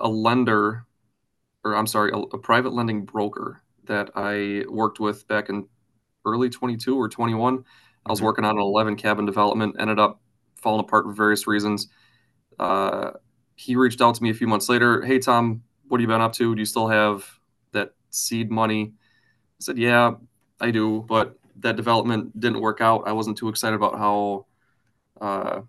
A 0.00 0.08
lender, 0.08 0.86
or 1.64 1.76
I'm 1.76 1.86
sorry, 1.86 2.12
a, 2.12 2.18
a 2.18 2.38
private 2.38 2.72
lending 2.72 3.04
broker 3.04 3.62
that 3.84 4.10
I 4.14 4.64
worked 4.68 5.00
with 5.00 5.26
back 5.28 5.48
in 5.48 5.66
early 6.24 6.48
22 6.48 6.96
or 6.96 7.08
21. 7.08 7.64
I 8.04 8.10
was 8.10 8.18
mm-hmm. 8.18 8.26
working 8.26 8.44
on 8.44 8.56
an 8.56 8.62
11 8.62 8.96
cabin 8.96 9.26
development, 9.26 9.76
ended 9.78 9.98
up 9.98 10.20
falling 10.56 10.80
apart 10.80 11.04
for 11.04 11.12
various 11.12 11.46
reasons. 11.46 11.88
Uh, 12.58 13.12
he 13.54 13.76
reached 13.76 14.00
out 14.00 14.14
to 14.14 14.22
me 14.22 14.30
a 14.30 14.34
few 14.34 14.46
months 14.46 14.68
later. 14.68 15.02
Hey, 15.02 15.18
Tom, 15.18 15.62
what 15.88 15.98
have 15.98 16.02
you 16.02 16.08
been 16.08 16.20
up 16.20 16.32
to? 16.34 16.54
Do 16.54 16.60
you 16.60 16.66
still 16.66 16.88
have 16.88 17.28
that 17.72 17.94
seed 18.10 18.50
money? 18.50 18.92
I 18.94 19.60
said, 19.60 19.78
Yeah, 19.78 20.14
I 20.60 20.70
do, 20.70 21.04
but 21.08 21.38
that 21.56 21.76
development 21.76 22.38
didn't 22.38 22.60
work 22.60 22.80
out. 22.80 23.06
I 23.06 23.12
wasn't 23.12 23.36
too 23.36 23.48
excited 23.48 23.76
about 23.76 23.98
how 23.98 24.46
uh, 25.20 25.60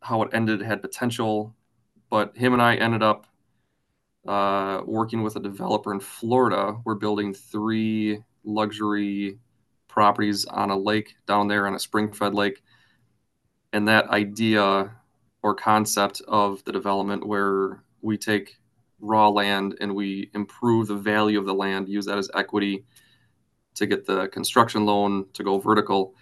how 0.00 0.22
it 0.22 0.30
ended. 0.32 0.62
It 0.62 0.66
had 0.66 0.82
potential, 0.82 1.54
but 2.10 2.36
him 2.36 2.52
and 2.52 2.62
I 2.62 2.76
ended 2.76 3.02
up 3.02 3.26
uh, 4.26 4.82
working 4.84 5.22
with 5.22 5.36
a 5.36 5.40
developer 5.40 5.92
in 5.92 6.00
Florida. 6.00 6.76
We're 6.84 6.94
building 6.94 7.34
three 7.34 8.22
luxury 8.44 9.38
properties 9.88 10.44
on 10.46 10.70
a 10.70 10.76
lake 10.76 11.14
down 11.26 11.48
there 11.48 11.66
on 11.66 11.74
a 11.74 11.78
spring 11.78 12.12
fed 12.12 12.34
lake. 12.34 12.62
And 13.72 13.88
that 13.88 14.08
idea 14.08 14.92
or 15.42 15.54
concept 15.54 16.22
of 16.26 16.64
the 16.64 16.72
development 16.72 17.26
where 17.26 17.82
we 18.02 18.18
take 18.18 18.56
raw 19.00 19.28
land 19.28 19.76
and 19.80 19.94
we 19.94 20.30
improve 20.34 20.88
the 20.88 20.96
value 20.96 21.38
of 21.38 21.46
the 21.46 21.54
land, 21.54 21.88
use 21.88 22.06
that 22.06 22.18
as 22.18 22.30
equity 22.34 22.84
to 23.74 23.86
get 23.86 24.06
the 24.06 24.28
construction 24.28 24.86
loan 24.86 25.26
to 25.34 25.44
go 25.44 25.58
vertical. 25.58 26.14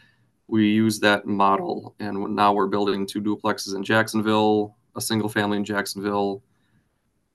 We 0.47 0.69
use 0.73 1.01
that 1.01 1.27
model, 1.27 1.95
and 2.01 2.35
now 2.35 2.53
we're 2.53 2.67
building 2.67 3.07
two 3.07 3.23
duplexes 3.23 3.75
in 3.75 3.83
Jacksonville, 3.83 4.77
a 4.95 5.01
single 5.01 5.29
family 5.29 5.57
in 5.57 5.65
Jacksonville, 5.65 6.43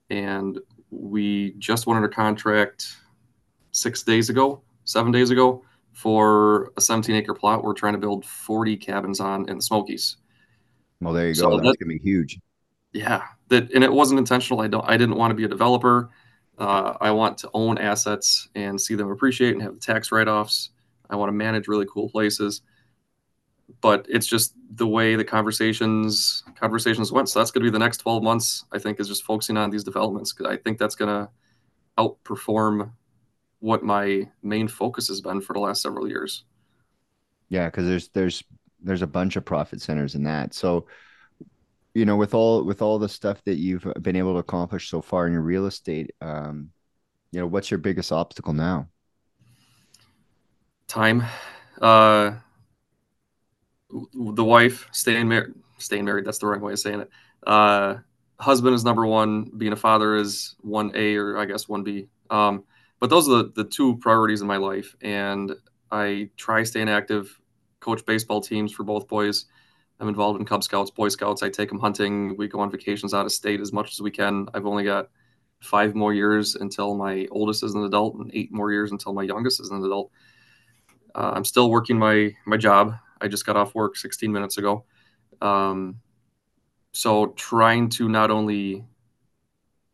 and 0.10 0.60
we 0.92 1.52
just 1.60 1.88
went 1.88 1.98
under 1.98 2.10
contract 2.10 2.98
six 3.72 4.04
days 4.04 4.30
ago, 4.30 4.62
seven 4.86 5.12
days 5.12 5.30
ago, 5.30 5.64
for 5.94 6.72
a 6.78 6.82
17 6.82 7.16
acre 7.16 7.34
plot. 7.34 7.64
We're 7.64 7.74
trying 7.74 7.94
to 7.94 8.00
build 8.00 8.26
40 8.26 8.78
cabins 8.78 9.20
on 9.20 9.48
in 9.50 9.58
the 9.58 9.62
Smokies. 9.62 10.18
Well, 11.02 11.14
there 11.14 11.28
you 11.28 11.34
so 11.34 11.50
go. 11.50 11.58
That's 11.58 11.70
that, 11.70 11.80
gonna 11.80 11.94
be 11.94 12.00
huge. 12.00 12.40
Yeah, 12.94 13.24
that 13.50 13.72
and 13.72 13.84
it 13.84 13.92
wasn't 13.92 14.20
intentional. 14.20 14.62
I 14.62 14.68
don't. 14.68 14.84
I 14.88 14.98
didn't 14.98 15.16
want 15.16 15.32
to 15.32 15.36
be 15.36 15.46
a 15.46 15.48
developer. 15.48 16.10
Uh, 16.58 16.98
I 17.00 17.12
want 17.12 17.38
to 17.40 17.50
own 17.54 17.78
assets 17.78 18.50
and 18.56 18.80
see 18.80 18.96
them 18.96 19.10
appreciate 19.10 19.54
and 19.54 19.62
have 19.62 19.76
the 19.76 19.80
tax 19.80 20.12
write 20.12 20.28
offs. 20.28 20.72
I 21.10 21.16
want 21.16 21.30
to 21.30 21.34
manage 21.34 21.68
really 21.68 21.86
cool 21.92 22.10
places. 22.10 22.62
But 23.82 24.06
it's 24.10 24.28
just 24.28 24.56
the 24.76 24.88
way 24.88 25.16
the 25.16 25.24
conversations 25.24 26.44
conversations 26.60 27.12
went. 27.12 27.30
So 27.30 27.40
that's 27.40 27.52
going 27.52 27.64
to 27.64 27.72
be 27.72 27.74
the 27.74 27.80
next 27.80 27.98
12 27.98 28.24
months. 28.24 28.66
I 28.72 28.80
think 28.80 29.00
is 29.00 29.08
just 29.08 29.24
focusing 29.24 29.58
on 29.58 29.70
these 29.70 29.84
developments 29.84 30.34
because 30.34 30.52
I 30.52 30.58
think 30.58 30.78
that's 30.78 30.96
going 30.96 31.10
to 31.10 31.30
outperform 31.98 32.92
what 33.60 33.84
my 33.84 34.28
main 34.42 34.68
focus 34.68 35.08
has 35.08 35.22
been 35.22 35.42
for 35.42 35.54
the 35.54 35.60
last 35.60 35.82
several 35.82 36.08
years. 36.08 36.44
Yeah, 37.50 37.66
because 37.66 37.86
there's 37.86 38.10
there's 38.10 38.44
there's 38.82 39.02
a 39.02 39.08
bunch 39.08 39.36
of 39.36 39.46
profit 39.46 39.82
centers 39.82 40.16
in 40.16 40.24
that. 40.24 40.54
So 40.54 40.86
you 41.94 42.06
know 42.06 42.16
with 42.16 42.34
all 42.34 42.64
with 42.64 42.82
all 42.82 43.00
the 43.00 43.10
stuff 43.10 43.44
that 43.46 43.58
you've 43.58 43.86
been 44.02 44.16
able 44.16 44.34
to 44.34 44.40
accomplish 44.40 44.90
so 44.90 45.02
far 45.02 45.26
in 45.28 45.34
your 45.34 45.42
real 45.42 45.66
estate 45.66 46.12
um 46.22 46.70
you 47.32 47.40
know 47.40 47.48
what's 47.48 47.72
your 47.72 47.78
biggest 47.78 48.12
obstacle 48.12 48.54
now 48.54 48.88
time 50.88 51.24
uh 51.82 52.32
the 54.14 54.44
wife 54.44 54.88
staying 54.92 55.28
married 55.28 55.54
staying 55.78 56.06
married 56.06 56.26
that's 56.26 56.38
the 56.40 56.48
wrong 56.48 56.62
way 56.62 56.74
of 56.74 56.80
saying 56.80 57.02
it 57.02 57.10
uh 57.48 57.96
husband 58.40 58.76
is 58.76 58.84
number 58.84 59.06
one 59.06 59.46
being 59.58 59.74
a 59.74 59.76
father 59.76 60.16
is 60.16 60.56
one 60.62 60.92
a 60.96 61.16
or 61.16 61.38
i 61.38 61.46
guess 61.46 61.68
one 61.68 61.84
b 61.84 62.08
um 62.30 62.64
but 63.00 63.10
those 63.10 63.28
are 63.28 63.44
the, 63.44 63.52
the 63.56 63.64
two 63.64 63.98
priorities 63.98 64.42
in 64.42 64.48
my 64.48 64.58
life 64.58 64.96
and 65.02 65.54
i 65.92 66.30
try 66.38 66.64
staying 66.64 66.90
active 66.90 67.40
coach 67.80 68.06
baseball 68.06 68.42
teams 68.42 68.72
for 68.72 68.84
both 68.84 69.08
boys 69.08 69.46
I'm 70.00 70.08
involved 70.08 70.40
in 70.40 70.46
Cub 70.46 70.64
Scouts, 70.64 70.92
Boy 70.92 71.10
Scouts. 71.10 71.44
I 71.44 71.50
take 71.50 71.70
them 71.70 71.80
hunting. 71.80 72.38
We 72.38 72.48
go 72.48 72.60
on 72.60 72.72
vacations 72.72 73.14
out 73.14 73.26
of 73.26 73.32
state 73.32 73.60
as 73.60 73.74
much 73.74 73.92
as 73.92 74.02
we 74.02 74.12
can. 74.12 74.48
I've 74.54 74.66
only 74.66 74.84
got 74.84 75.10
five 75.60 75.94
more 75.94 76.14
years 76.14 76.56
until 76.56 76.96
my 76.96 77.28
oldest 77.32 77.64
is 77.64 77.76
an 77.76 77.84
adult, 77.84 78.16
and 78.16 78.32
eight 78.34 78.52
more 78.52 78.72
years 78.72 78.92
until 78.92 79.14
my 79.14 79.24
youngest 79.24 79.60
is 79.60 79.70
an 79.72 79.84
adult. 79.84 80.12
Uh, 81.16 81.32
I'm 81.36 81.44
still 81.44 81.70
working 81.70 82.00
my 82.00 82.34
my 82.46 82.56
job. 82.56 82.94
I 83.22 83.28
just 83.28 83.46
got 83.46 83.58
off 83.58 83.76
work 83.76 83.96
16 83.96 84.32
minutes 84.32 84.58
ago. 84.58 84.86
Um, 85.42 86.00
so 86.92 87.28
trying 87.28 87.90
to 87.90 88.10
not 88.10 88.32
only 88.32 88.86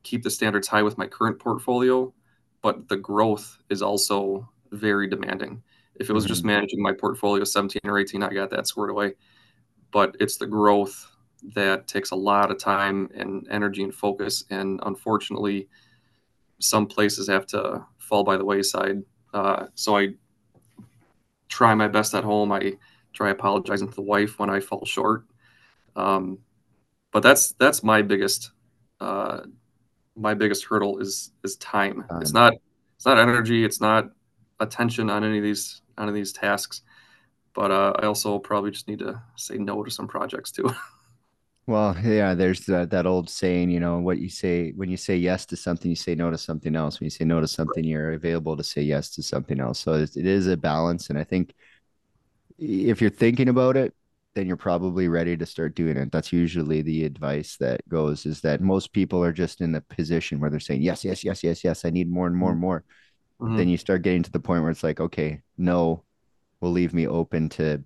keep 0.04 0.24
the 0.24 0.30
standards 0.30 0.68
high 0.68 0.84
with 0.84 0.98
my 0.98 1.08
current 1.08 1.40
portfolio, 1.40 2.14
but 2.62 2.88
the 2.88 2.98
growth 2.98 3.58
is 3.70 3.82
also 3.82 4.50
very 4.72 5.08
demanding. 5.08 5.62
If 5.96 6.10
it 6.10 6.14
was 6.14 6.24
mm-hmm. 6.24 6.30
just 6.30 6.46
managing 6.46 6.82
my 6.82 6.94
portfolio 6.94 7.44
17 7.44 7.80
or 7.86 8.00
18, 8.00 8.24
I 8.24 8.34
got 8.34 8.50
that 8.52 8.68
squared 8.68 8.90
away 8.90 9.14
but 9.96 10.14
it's 10.20 10.36
the 10.36 10.46
growth 10.46 11.08
that 11.56 11.88
takes 11.88 12.12
a 12.12 12.16
lot 12.16 12.52
of 12.52 12.60
time 12.60 13.10
and 13.16 13.48
energy 13.50 13.82
and 13.82 13.96
focus. 13.96 14.44
And 14.50 14.78
unfortunately, 14.86 15.70
some 16.60 16.86
places 16.86 17.30
have 17.30 17.46
to 17.48 17.82
fall 17.98 18.26
by 18.26 18.36
the 18.36 18.44
wayside. 18.44 19.04
Uh, 19.34 19.68
so 19.74 19.96
I 19.96 20.16
try 21.48 21.74
my 21.76 21.88
best 21.88 22.14
at 22.14 22.26
home. 22.26 22.52
I 22.52 22.74
try 23.16 23.32
apologizing 23.32 23.90
to 23.90 23.96
the 23.96 24.02
wife 24.02 24.38
when 24.40 24.50
I 24.50 24.60
fall 24.60 24.86
short. 24.86 25.26
Um, 25.96 26.40
but 27.12 27.24
that's 27.24 27.54
that's 27.54 27.84
my 27.84 28.02
biggest 28.02 28.52
uh, 29.00 29.42
my 30.16 30.34
biggest 30.34 30.66
hurdle 30.66 31.00
is 31.00 31.32
is 31.44 31.56
time. 31.58 32.04
time. 32.10 32.22
It's 32.22 32.34
not 32.34 32.54
it's 32.98 33.06
not 33.06 33.18
energy. 33.18 33.66
It's 33.66 33.82
not 33.82 34.10
attention 34.60 35.10
on 35.10 35.24
any 35.24 35.38
of 35.38 35.44
these 35.44 35.82
on 35.98 36.04
any 36.04 36.10
of 36.10 36.16
these 36.16 36.34
tasks 36.34 36.82
but 37.56 37.72
uh, 37.72 37.94
I 37.98 38.06
also 38.06 38.38
probably 38.38 38.70
just 38.70 38.88
need 38.88 39.00
to 39.00 39.20
say 39.38 39.58
no 39.58 39.82
to 39.82 39.90
some 39.90 40.08
projects 40.08 40.52
too. 40.52 40.70
well, 41.68 41.96
yeah, 42.04 42.36
there's 42.36 42.66
that, 42.66 42.90
that 42.90 43.06
old 43.08 43.30
saying, 43.30 43.72
you 43.72 43.80
know, 43.80 43.98
what 43.98 44.20
you 44.20 44.30
say 44.30 44.72
when 44.72 44.90
you 44.90 44.98
say 44.98 45.16
yes 45.16 45.46
to 45.48 45.56
something, 45.56 45.90
you 45.90 45.96
say 45.96 46.16
no 46.16 46.30
to 46.30 46.38
something 46.38 46.76
else. 46.76 47.00
When 47.00 47.06
you 47.06 47.12
say 47.12 47.24
no 47.24 47.40
to 47.40 47.48
something, 47.48 47.84
you're 47.84 48.12
available 48.12 48.58
to 48.58 48.64
say 48.64 48.82
yes 48.82 49.10
to 49.12 49.24
something 49.24 49.60
else. 49.60 49.80
So 49.80 49.94
it 49.94 50.18
is 50.18 50.48
a 50.48 50.58
balance. 50.58 51.10
And 51.10 51.18
I 51.18 51.24
think 51.24 51.56
if 52.58 53.02
you're 53.02 53.10
thinking 53.10 53.50
about 53.50 53.78
it, 53.78 53.94
then 54.34 54.48
you're 54.48 54.58
probably 54.58 55.08
ready 55.08 55.38
to 55.38 55.46
start 55.46 55.76
doing 55.76 55.96
it. 55.96 56.12
That's 56.12 56.34
usually 56.34 56.82
the 56.82 57.06
advice 57.06 57.56
that 57.58 57.88
goes 57.88 58.26
is 58.26 58.42
that 58.42 58.62
most 58.62 58.92
people 58.92 59.24
are 59.24 59.32
just 59.32 59.62
in 59.62 59.72
the 59.72 59.82
position 59.82 60.40
where 60.40 60.50
they're 60.50 60.60
saying, 60.60 60.82
yes, 60.82 61.06
yes, 61.06 61.24
yes, 61.24 61.44
yes, 61.44 61.64
yes, 61.64 61.86
I 61.86 61.90
need 61.90 62.10
more 62.10 62.28
and 62.28 62.36
more 62.36 62.52
and 62.52 62.60
more. 62.60 62.84
Mm-hmm. 63.40 63.58
Then 63.58 63.70
you 63.70 63.78
start 63.78 64.02
getting 64.02 64.24
to 64.24 64.32
the 64.32 64.40
point 64.40 64.62
where 64.62 64.72
it's 64.72 64.84
like, 64.84 65.00
okay, 65.00 65.42
no, 65.58 66.04
will 66.60 66.72
leave 66.72 66.94
me 66.94 67.08
open 67.08 67.50
to 67.50 67.84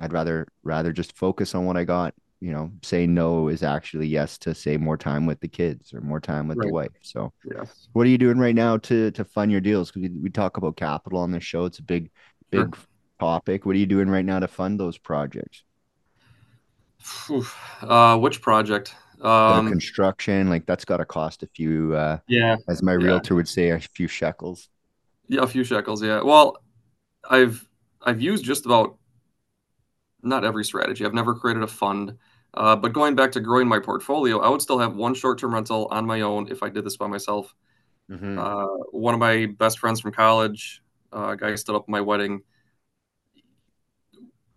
I'd 0.00 0.12
rather 0.12 0.48
rather 0.62 0.92
just 0.92 1.16
focus 1.16 1.54
on 1.54 1.66
what 1.66 1.76
I 1.76 1.84
got. 1.84 2.14
You 2.40 2.52
know, 2.52 2.72
say 2.82 3.06
no 3.06 3.48
is 3.48 3.62
actually 3.62 4.06
yes 4.06 4.38
to 4.38 4.54
say 4.54 4.78
more 4.78 4.96
time 4.96 5.26
with 5.26 5.40
the 5.40 5.48
kids 5.48 5.92
or 5.92 6.00
more 6.00 6.20
time 6.20 6.48
with 6.48 6.56
right. 6.56 6.68
the 6.68 6.72
wife. 6.72 6.90
So, 7.02 7.34
yes. 7.44 7.88
what 7.92 8.06
are 8.06 8.10
you 8.10 8.16
doing 8.16 8.38
right 8.38 8.54
now 8.54 8.78
to 8.78 9.10
to 9.10 9.24
fund 9.24 9.52
your 9.52 9.60
deals? 9.60 9.90
Because 9.90 10.08
we, 10.08 10.22
we 10.22 10.30
talk 10.30 10.56
about 10.56 10.76
capital 10.76 11.18
on 11.18 11.32
this 11.32 11.44
show. 11.44 11.66
It's 11.66 11.80
a 11.80 11.82
big, 11.82 12.10
big 12.50 12.74
sure. 12.74 12.84
Topic. 13.20 13.66
What 13.66 13.76
are 13.76 13.78
you 13.78 13.86
doing 13.86 14.08
right 14.08 14.24
now 14.24 14.40
to 14.40 14.48
fund 14.48 14.80
those 14.80 14.98
projects? 14.98 15.62
Uh, 17.82 18.18
which 18.18 18.42
project? 18.42 18.94
Um, 19.20 19.68
construction, 19.68 20.48
like 20.48 20.64
that's 20.64 20.84
got 20.86 20.96
to 20.96 21.04
cost 21.04 21.42
a 21.42 21.46
few. 21.46 21.94
Uh, 21.94 22.18
yeah, 22.26 22.56
as 22.68 22.82
my 22.82 22.92
realtor 22.92 23.34
yeah. 23.34 23.36
would 23.36 23.48
say, 23.48 23.70
a 23.70 23.78
few 23.78 24.08
shekels. 24.08 24.68
Yeah, 25.28 25.42
a 25.42 25.46
few 25.46 25.62
shekels. 25.62 26.02
Yeah. 26.02 26.22
Well, 26.22 26.56
I've 27.28 27.68
I've 28.02 28.20
used 28.20 28.44
just 28.44 28.64
about 28.64 28.96
not 30.22 30.44
every 30.44 30.64
strategy. 30.64 31.04
I've 31.04 31.14
never 31.14 31.34
created 31.34 31.62
a 31.62 31.66
fund. 31.66 32.16
Uh, 32.52 32.74
but 32.74 32.92
going 32.92 33.14
back 33.14 33.30
to 33.32 33.40
growing 33.40 33.68
my 33.68 33.78
portfolio, 33.78 34.40
I 34.40 34.48
would 34.48 34.60
still 34.60 34.78
have 34.78 34.96
one 34.96 35.14
short-term 35.14 35.54
rental 35.54 35.86
on 35.90 36.04
my 36.04 36.22
own 36.22 36.48
if 36.50 36.62
I 36.62 36.68
did 36.68 36.84
this 36.84 36.96
by 36.96 37.06
myself. 37.06 37.54
Mm-hmm. 38.10 38.38
Uh, 38.38 38.66
one 38.90 39.14
of 39.14 39.20
my 39.20 39.46
best 39.46 39.78
friends 39.78 40.00
from 40.00 40.12
college, 40.12 40.82
uh, 41.12 41.36
guy 41.36 41.54
stood 41.54 41.76
up 41.76 41.84
at 41.84 41.88
my 41.88 42.00
wedding. 42.00 42.42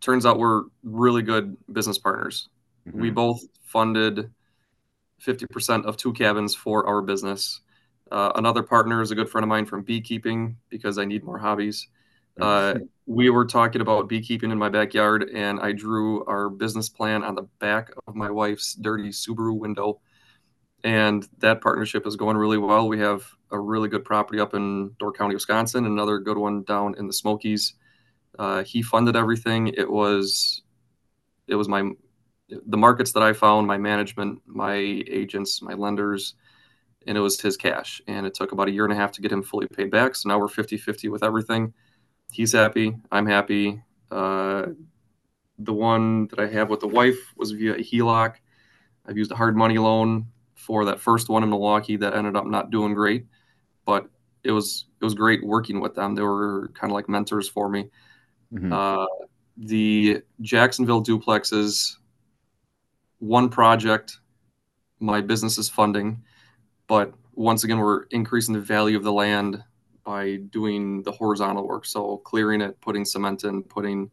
Turns 0.03 0.25
out 0.25 0.37
we're 0.37 0.63
really 0.83 1.21
good 1.21 1.55
business 1.71 1.97
partners. 1.97 2.49
Mm-hmm. 2.85 3.01
We 3.01 3.09
both 3.09 3.41
funded 3.63 4.29
50% 5.25 5.85
of 5.85 5.95
two 5.95 6.11
cabins 6.11 6.53
for 6.53 6.85
our 6.85 7.01
business. 7.01 7.61
Uh, 8.11 8.33
another 8.35 8.63
partner 8.63 9.01
is 9.01 9.11
a 9.11 9.15
good 9.15 9.29
friend 9.29 9.43
of 9.43 9.49
mine 9.49 9.65
from 9.65 9.81
beekeeping 9.83 10.57
because 10.67 10.97
I 10.97 11.05
need 11.05 11.23
more 11.23 11.37
hobbies. 11.37 11.87
Uh, 12.37 12.79
we 13.05 13.29
were 13.29 13.45
talking 13.45 13.79
about 13.79 14.09
beekeeping 14.09 14.51
in 14.51 14.57
my 14.57 14.67
backyard, 14.67 15.29
and 15.33 15.59
I 15.61 15.71
drew 15.71 16.25
our 16.25 16.49
business 16.49 16.89
plan 16.89 17.23
on 17.23 17.35
the 17.35 17.47
back 17.59 17.91
of 18.05 18.15
my 18.15 18.29
wife's 18.29 18.73
dirty 18.73 19.09
Subaru 19.09 19.57
window. 19.57 20.01
And 20.83 21.25
that 21.37 21.61
partnership 21.61 22.05
is 22.05 22.17
going 22.17 22.35
really 22.35 22.57
well. 22.57 22.89
We 22.89 22.99
have 22.99 23.25
a 23.51 23.59
really 23.59 23.87
good 23.87 24.03
property 24.03 24.41
up 24.41 24.53
in 24.53 24.91
Door 24.99 25.13
County, 25.13 25.35
Wisconsin, 25.35 25.85
another 25.85 26.19
good 26.19 26.37
one 26.37 26.63
down 26.63 26.95
in 26.97 27.07
the 27.07 27.13
Smokies. 27.13 27.75
Uh, 28.37 28.63
he 28.63 28.81
funded 28.81 29.15
everything. 29.15 29.67
It 29.67 29.89
was, 29.89 30.61
it 31.47 31.55
was 31.55 31.67
my, 31.67 31.91
the 32.49 32.77
markets 32.77 33.11
that 33.13 33.23
I 33.23 33.33
found, 33.33 33.67
my 33.67 33.77
management, 33.77 34.41
my 34.45 34.75
agents, 34.75 35.61
my 35.61 35.73
lenders, 35.73 36.35
and 37.05 37.17
it 37.17 37.21
was 37.21 37.39
his 37.39 37.57
cash. 37.57 38.01
And 38.07 38.25
it 38.25 38.33
took 38.33 38.51
about 38.51 38.67
a 38.67 38.71
year 38.71 38.85
and 38.85 38.93
a 38.93 38.95
half 38.95 39.11
to 39.13 39.21
get 39.21 39.31
him 39.31 39.43
fully 39.43 39.67
paid 39.67 39.91
back. 39.91 40.15
So 40.15 40.29
now 40.29 40.39
we're 40.39 40.47
50 40.47 40.77
50 40.77 41.09
with 41.09 41.23
everything 41.23 41.73
he's 42.33 42.51
happy. 42.51 42.95
I'm 43.11 43.25
happy. 43.25 43.81
Uh, 44.11 44.67
the 45.59 45.73
one 45.73 46.27
that 46.27 46.39
I 46.39 46.47
have 46.47 46.69
with 46.69 46.79
the 46.79 46.87
wife 46.87 47.33
was 47.37 47.51
via 47.51 47.75
HELOC. 47.75 48.35
I've 49.05 49.17
used 49.17 49.31
a 49.31 49.35
hard 49.35 49.55
money 49.55 49.77
loan 49.77 50.27
for 50.55 50.85
that 50.85 50.99
first 50.99 51.29
one 51.29 51.43
in 51.43 51.49
Milwaukee 51.49 51.95
that 51.97 52.15
ended 52.15 52.35
up 52.35 52.45
not 52.45 52.71
doing 52.71 52.93
great, 52.93 53.25
but 53.85 54.09
it 54.43 54.51
was 54.51 54.85
it 54.99 55.03
was 55.05 55.13
great 55.13 55.45
working 55.45 55.79
with 55.79 55.95
them. 55.95 56.15
They 56.15 56.21
were 56.21 56.71
kind 56.73 56.91
of 56.91 56.95
like 56.95 57.07
mentors 57.07 57.47
for 57.47 57.69
me. 57.69 57.89
Mm-hmm. 58.53 58.71
Uh, 58.71 59.05
the 59.57 60.21
Jacksonville 60.41 61.03
duplexes, 61.03 61.97
one 63.19 63.49
project, 63.49 64.19
my 64.99 65.21
business 65.21 65.57
is 65.57 65.69
funding. 65.69 66.23
but 66.87 67.13
once 67.35 67.63
again, 67.63 67.79
we're 67.79 68.03
increasing 68.11 68.53
the 68.53 68.59
value 68.59 68.95
of 68.95 69.03
the 69.03 69.11
land 69.11 69.63
by 70.03 70.35
doing 70.51 71.01
the 71.03 71.11
horizontal 71.11 71.67
work. 71.67 71.85
So 71.85 72.17
clearing 72.17 72.61
it, 72.61 72.79
putting 72.81 73.05
cement 73.05 73.43
in, 73.43 73.63
putting 73.63 74.11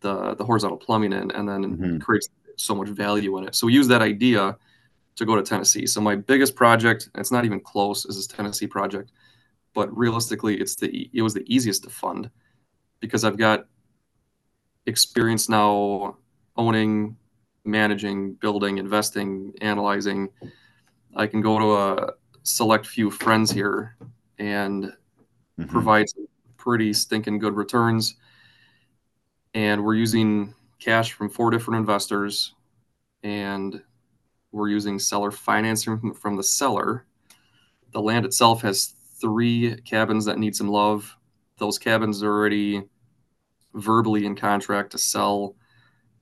the 0.00 0.34
the 0.34 0.44
horizontal 0.44 0.78
plumbing 0.78 1.12
in, 1.12 1.30
and 1.30 1.48
then 1.48 1.64
mm-hmm. 1.64 1.98
creates 1.98 2.28
so 2.56 2.74
much 2.74 2.88
value 2.88 3.38
in 3.38 3.46
it. 3.46 3.54
So 3.54 3.66
we 3.66 3.72
use 3.72 3.88
that 3.88 4.02
idea 4.02 4.56
to 5.16 5.24
go 5.24 5.36
to 5.36 5.42
Tennessee. 5.42 5.86
So 5.86 6.00
my 6.00 6.16
biggest 6.16 6.56
project, 6.56 7.10
it's 7.14 7.30
not 7.30 7.44
even 7.44 7.60
close, 7.60 8.04
is 8.06 8.16
this 8.16 8.26
Tennessee 8.26 8.66
project, 8.66 9.12
but 9.74 9.94
realistically, 9.96 10.60
it's 10.60 10.74
the 10.74 11.10
it 11.12 11.22
was 11.22 11.34
the 11.34 11.44
easiest 11.46 11.84
to 11.84 11.90
fund 11.90 12.30
because 13.00 13.24
I've 13.24 13.36
got 13.38 13.66
experience 14.86 15.48
now 15.48 16.16
owning, 16.56 17.16
managing, 17.64 18.34
building, 18.34 18.78
investing, 18.78 19.52
analyzing. 19.60 20.28
I 21.16 21.26
can 21.26 21.40
go 21.40 21.58
to 21.58 21.74
a 21.76 22.12
select 22.42 22.86
few 22.86 23.10
friends 23.10 23.50
here 23.50 23.96
and 24.38 24.84
mm-hmm. 24.84 25.64
provide 25.66 26.06
pretty 26.56 26.92
stinking 26.92 27.38
good 27.38 27.54
returns. 27.54 28.16
And 29.54 29.84
we're 29.84 29.96
using 29.96 30.54
cash 30.78 31.12
from 31.12 31.28
four 31.28 31.50
different 31.50 31.78
investors 31.80 32.54
and 33.22 33.82
we're 34.52 34.68
using 34.68 34.98
seller 34.98 35.30
financing 35.30 36.14
from 36.14 36.36
the 36.36 36.42
seller. 36.42 37.04
The 37.92 38.00
land 38.00 38.24
itself 38.24 38.62
has 38.62 38.94
three 39.20 39.80
cabins 39.82 40.24
that 40.24 40.38
need 40.38 40.56
some 40.56 40.68
love. 40.68 41.16
Those 41.60 41.78
cabins 41.78 42.22
are 42.24 42.32
already 42.32 42.82
verbally 43.74 44.26
in 44.26 44.34
contract 44.34 44.90
to 44.92 44.98
sell 44.98 45.54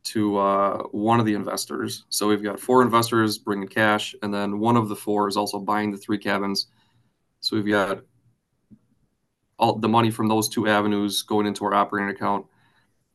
to 0.04 0.36
uh, 0.38 0.82
one 0.90 1.20
of 1.20 1.26
the 1.26 1.34
investors. 1.34 2.04
So 2.10 2.28
we've 2.28 2.42
got 2.42 2.60
four 2.60 2.82
investors 2.82 3.38
bringing 3.38 3.68
cash, 3.68 4.14
and 4.22 4.32
then 4.32 4.58
one 4.58 4.76
of 4.76 4.88
the 4.88 4.96
four 4.96 5.28
is 5.28 5.36
also 5.36 5.58
buying 5.58 5.90
the 5.90 5.96
three 5.96 6.18
cabins. 6.18 6.66
So 7.40 7.56
we've 7.56 7.66
got 7.66 8.00
all 9.58 9.78
the 9.78 9.88
money 9.88 10.10
from 10.10 10.28
those 10.28 10.48
two 10.48 10.68
avenues 10.68 11.22
going 11.22 11.46
into 11.46 11.64
our 11.64 11.74
operating 11.74 12.10
account. 12.10 12.46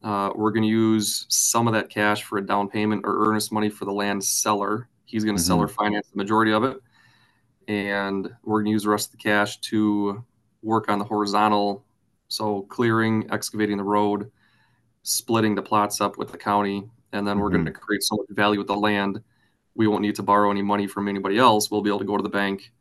Uh, 0.03 0.31
we're 0.35 0.51
going 0.51 0.63
to 0.63 0.69
use 0.69 1.25
some 1.29 1.67
of 1.67 1.73
that 1.73 1.89
cash 1.89 2.23
for 2.23 2.37
a 2.37 2.45
down 2.45 2.69
payment 2.69 3.03
or 3.05 3.27
earnest 3.27 3.51
money 3.51 3.69
for 3.69 3.85
the 3.85 3.91
land 3.91 4.23
seller. 4.23 4.89
He's 5.05 5.23
going 5.23 5.37
to 5.37 5.41
mm-hmm. 5.41 5.47
sell 5.47 5.59
or 5.59 5.67
finance 5.67 6.07
the 6.09 6.17
majority 6.17 6.51
of 6.51 6.63
it. 6.63 6.77
And 7.67 8.29
we're 8.43 8.59
going 8.59 8.65
to 8.65 8.71
use 8.71 8.83
the 8.83 8.89
rest 8.89 9.07
of 9.07 9.11
the 9.13 9.23
cash 9.23 9.59
to 9.61 10.23
work 10.61 10.89
on 10.89 10.99
the 10.99 11.05
horizontal. 11.05 11.85
So 12.33 12.63
clearing, 12.63 13.27
excavating 13.31 13.77
the 13.77 13.83
road, 13.83 14.31
splitting 15.03 15.53
the 15.53 15.61
plots 15.61 16.01
up 16.01 16.17
with 16.17 16.31
the 16.31 16.37
county. 16.37 16.89
And 17.11 17.27
then 17.27 17.37
we're 17.37 17.49
mm-hmm. 17.49 17.65
going 17.65 17.65
to 17.65 17.79
create 17.79 18.01
so 18.01 18.15
much 18.15 18.25
value 18.31 18.57
with 18.57 18.67
the 18.67 18.75
land. 18.75 19.21
We 19.75 19.87
won't 19.87 20.01
need 20.01 20.15
to 20.15 20.23
borrow 20.23 20.49
any 20.49 20.63
money 20.63 20.87
from 20.87 21.07
anybody 21.07 21.37
else. 21.37 21.69
We'll 21.69 21.83
be 21.83 21.91
able 21.91 21.99
to 21.99 22.05
go 22.05 22.17
to 22.17 22.23
the 22.23 22.29
bank 22.29 22.71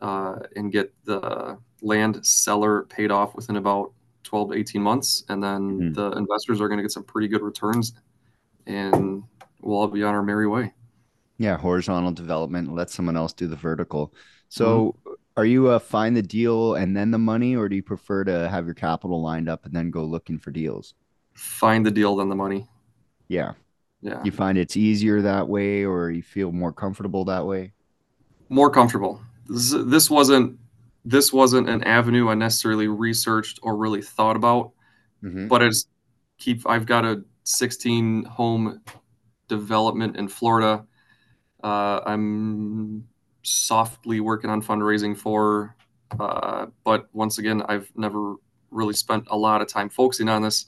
uh, 0.00 0.36
and 0.56 0.72
get 0.72 0.94
the 1.04 1.58
land 1.82 2.24
seller 2.24 2.84
paid 2.84 3.10
off 3.10 3.34
within 3.34 3.56
about 3.56 3.92
12 4.22 4.52
to 4.52 4.56
18 4.56 4.82
months. 4.82 5.22
And 5.28 5.42
then 5.42 5.70
mm-hmm. 5.70 5.92
the 5.92 6.12
investors 6.12 6.60
are 6.62 6.68
going 6.68 6.78
to 6.78 6.82
get 6.82 6.92
some 6.92 7.04
pretty 7.04 7.28
good 7.28 7.42
returns 7.42 7.92
and 8.66 9.22
we'll 9.60 9.78
all 9.78 9.86
be 9.88 10.02
on 10.02 10.14
our 10.14 10.22
merry 10.22 10.46
way. 10.46 10.72
Yeah, 11.36 11.58
horizontal 11.58 12.12
development, 12.12 12.74
let 12.74 12.88
someone 12.88 13.16
else 13.18 13.34
do 13.34 13.48
the 13.48 13.56
vertical. 13.56 14.14
So, 14.48 14.96
mm-hmm. 15.06 15.07
Are 15.38 15.44
you 15.44 15.68
uh, 15.68 15.78
find 15.78 16.16
the 16.16 16.22
deal 16.22 16.74
and 16.74 16.96
then 16.96 17.12
the 17.12 17.18
money, 17.18 17.54
or 17.54 17.68
do 17.68 17.76
you 17.76 17.82
prefer 17.82 18.24
to 18.24 18.48
have 18.48 18.64
your 18.64 18.74
capital 18.74 19.22
lined 19.22 19.48
up 19.48 19.64
and 19.64 19.72
then 19.72 19.88
go 19.88 20.02
looking 20.02 20.36
for 20.36 20.50
deals? 20.50 20.94
Find 21.34 21.86
the 21.86 21.92
deal 21.92 22.16
then 22.16 22.28
the 22.28 22.34
money. 22.34 22.66
Yeah. 23.28 23.52
Yeah. 24.02 24.20
You 24.24 24.32
find 24.32 24.58
it's 24.58 24.76
easier 24.76 25.22
that 25.22 25.48
way, 25.48 25.84
or 25.84 26.10
you 26.10 26.22
feel 26.22 26.50
more 26.50 26.72
comfortable 26.72 27.24
that 27.26 27.46
way? 27.46 27.72
More 28.48 28.68
comfortable. 28.68 29.20
This, 29.46 29.74
this 29.86 30.10
wasn't 30.10 30.58
this 31.04 31.32
wasn't 31.32 31.68
an 31.68 31.84
avenue 31.84 32.28
I 32.28 32.34
necessarily 32.34 32.88
researched 32.88 33.60
or 33.62 33.76
really 33.76 34.02
thought 34.02 34.34
about, 34.34 34.72
mm-hmm. 35.22 35.46
but 35.46 35.62
it's 35.62 35.86
keep. 36.38 36.68
I've 36.68 36.84
got 36.84 37.04
a 37.04 37.22
16 37.44 38.24
home 38.24 38.80
development 39.46 40.16
in 40.16 40.26
Florida 40.26 40.84
uh, 41.62 42.00
I'm 42.06 43.08
softly 43.48 44.20
working 44.20 44.50
on 44.50 44.62
fundraising 44.62 45.16
for, 45.16 45.74
uh, 46.18 46.66
but 46.84 47.08
once 47.12 47.38
again, 47.38 47.62
I've 47.68 47.90
never 47.96 48.34
really 48.70 48.94
spent 48.94 49.26
a 49.30 49.36
lot 49.36 49.62
of 49.62 49.68
time 49.68 49.88
focusing 49.88 50.28
on 50.28 50.42
this. 50.42 50.66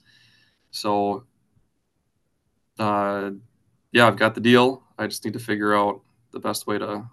So, 0.71 1.25
uh, 2.79 3.31
yeah, 3.93 4.07
I've 4.07 4.17
got 4.17 4.35
the 4.35 4.41
deal. 4.41 4.83
I 4.99 5.07
just 5.07 5.25
need 5.25 5.35
to 5.35 5.41
figure 5.41 5.75
out 5.75 6.01
the 6.33 6.41
best 6.41 6.67
way 6.67 6.79
to 6.79 7.09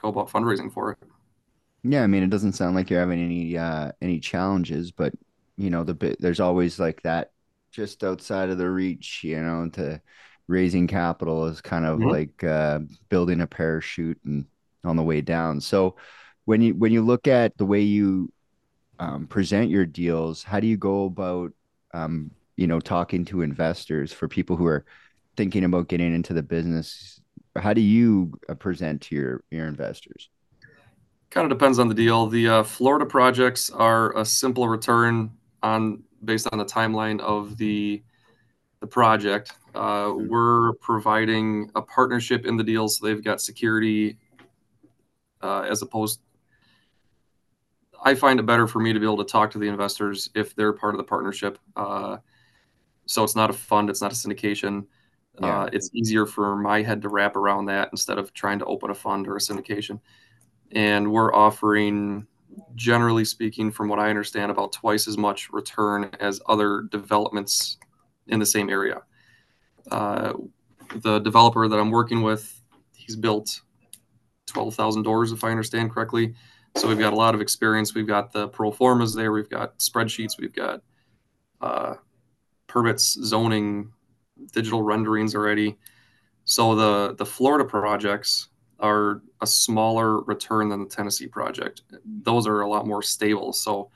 go 0.00 0.08
about 0.08 0.30
fundraising 0.30 0.72
for 0.72 0.92
it. 0.92 0.98
Yeah, 1.82 2.02
I 2.02 2.06
mean, 2.06 2.22
it 2.22 2.30
doesn't 2.30 2.52
sound 2.52 2.74
like 2.74 2.90
you're 2.90 3.00
having 3.00 3.22
any 3.22 3.56
uh, 3.56 3.92
any 4.02 4.20
challenges, 4.20 4.90
but 4.90 5.14
you 5.56 5.70
know, 5.70 5.84
the 5.84 5.94
bit 5.94 6.20
there's 6.20 6.40
always 6.40 6.78
like 6.78 7.02
that 7.02 7.30
just 7.70 8.04
outside 8.04 8.50
of 8.50 8.58
the 8.58 8.68
reach, 8.68 9.22
you 9.24 9.40
know, 9.40 9.68
to 9.70 10.00
raising 10.48 10.86
capital 10.86 11.46
is 11.46 11.60
kind 11.60 11.86
of 11.86 11.98
mm-hmm. 11.98 12.10
like 12.10 12.44
uh, 12.44 12.80
building 13.08 13.40
a 13.40 13.46
parachute 13.46 14.18
and 14.24 14.46
on 14.84 14.96
the 14.96 15.02
way 15.02 15.20
down. 15.20 15.60
So 15.60 15.96
when 16.44 16.60
you 16.60 16.74
when 16.74 16.92
you 16.92 17.02
look 17.02 17.28
at 17.28 17.56
the 17.56 17.66
way 17.66 17.80
you 17.80 18.32
um, 18.98 19.26
present 19.26 19.70
your 19.70 19.86
deals, 19.86 20.42
how 20.42 20.60
do 20.60 20.66
you 20.66 20.76
go 20.76 21.04
about 21.04 21.52
um, 21.94 22.30
you 22.56 22.66
know 22.66 22.80
talking 22.80 23.24
to 23.26 23.42
investors 23.42 24.12
for 24.12 24.28
people 24.28 24.56
who 24.56 24.66
are 24.66 24.84
thinking 25.36 25.64
about 25.64 25.88
getting 25.88 26.14
into 26.14 26.34
the 26.34 26.42
business? 26.42 27.20
How 27.56 27.72
do 27.72 27.80
you 27.80 28.32
uh, 28.48 28.54
present 28.54 29.02
to 29.02 29.14
your 29.14 29.44
your 29.50 29.66
investors? 29.66 30.28
Kind 31.30 31.50
of 31.50 31.56
depends 31.56 31.78
on 31.78 31.88
the 31.88 31.94
deal. 31.94 32.26
The 32.26 32.48
uh, 32.48 32.62
Florida 32.64 33.06
projects 33.06 33.70
are 33.70 34.16
a 34.18 34.24
simple 34.24 34.68
return 34.68 35.30
on 35.62 36.02
based 36.24 36.48
on 36.52 36.58
the 36.58 36.64
timeline 36.64 37.20
of 37.20 37.56
the 37.56 38.02
the 38.80 38.86
project. 38.86 39.52
Uh, 39.74 40.06
mm-hmm. 40.06 40.28
we're 40.28 40.72
providing 40.74 41.70
a 41.76 41.82
partnership 41.82 42.44
in 42.44 42.56
the 42.56 42.64
deal, 42.64 42.88
so 42.88 43.06
they've 43.06 43.22
got 43.22 43.40
security 43.40 44.18
uh, 45.42 45.62
as 45.62 45.82
opposed. 45.82 46.20
I 48.02 48.14
find 48.14 48.40
it 48.40 48.46
better 48.46 48.66
for 48.66 48.80
me 48.80 48.92
to 48.92 48.98
be 48.98 49.04
able 49.04 49.18
to 49.18 49.30
talk 49.30 49.50
to 49.52 49.58
the 49.58 49.68
investors 49.68 50.30
if 50.34 50.54
they're 50.54 50.72
part 50.72 50.94
of 50.94 50.98
the 50.98 51.04
partnership. 51.04 51.58
Uh, 51.76 52.16
so 53.06 53.24
it's 53.24 53.36
not 53.36 53.50
a 53.50 53.52
fund, 53.52 53.90
it's 53.90 54.00
not 54.00 54.12
a 54.12 54.14
syndication. 54.14 54.86
Yeah. 55.40 55.62
Uh, 55.62 55.70
it's 55.72 55.90
easier 55.92 56.26
for 56.26 56.56
my 56.56 56.82
head 56.82 57.02
to 57.02 57.08
wrap 57.08 57.36
around 57.36 57.66
that 57.66 57.88
instead 57.92 58.18
of 58.18 58.32
trying 58.32 58.58
to 58.58 58.64
open 58.66 58.90
a 58.90 58.94
fund 58.94 59.26
or 59.26 59.36
a 59.36 59.40
syndication. 59.40 60.00
And 60.72 61.10
we're 61.10 61.34
offering, 61.34 62.26
generally 62.74 63.24
speaking, 63.24 63.70
from 63.70 63.88
what 63.88 63.98
I 63.98 64.10
understand, 64.10 64.50
about 64.50 64.72
twice 64.72 65.08
as 65.08 65.18
much 65.18 65.50
return 65.50 66.10
as 66.20 66.40
other 66.46 66.82
developments 66.90 67.78
in 68.28 68.38
the 68.38 68.46
same 68.46 68.70
area. 68.70 69.02
Uh, 69.90 70.34
the 70.96 71.18
developer 71.20 71.68
that 71.68 71.78
I'm 71.78 71.90
working 71.90 72.22
with, 72.22 72.62
he's 72.94 73.16
built 73.16 73.60
12,000 74.50 75.02
doors, 75.02 75.32
if 75.32 75.44
I 75.44 75.50
understand 75.50 75.90
correctly. 75.90 76.34
So 76.76 76.88
we've 76.88 76.98
got 76.98 77.12
a 77.12 77.16
lot 77.16 77.34
of 77.34 77.40
experience. 77.40 77.94
We've 77.94 78.06
got 78.06 78.32
the 78.32 78.48
pro 78.48 78.70
formas 78.70 79.14
there. 79.14 79.32
We've 79.32 79.48
got 79.48 79.78
spreadsheets. 79.78 80.38
We've 80.38 80.54
got 80.54 80.82
uh, 81.60 81.94
permits, 82.66 83.18
zoning, 83.24 83.92
digital 84.52 84.82
renderings 84.82 85.34
already. 85.34 85.78
So 86.44 86.74
the 86.74 87.14
the 87.16 87.26
Florida 87.26 87.64
projects 87.64 88.48
are 88.78 89.22
a 89.40 89.46
smaller 89.46 90.20
return 90.22 90.68
than 90.68 90.80
the 90.80 90.88
Tennessee 90.88 91.26
project. 91.26 91.82
Those 92.04 92.46
are 92.46 92.62
a 92.62 92.68
lot 92.68 92.86
more 92.86 93.02
stable. 93.02 93.52
So 93.52 93.90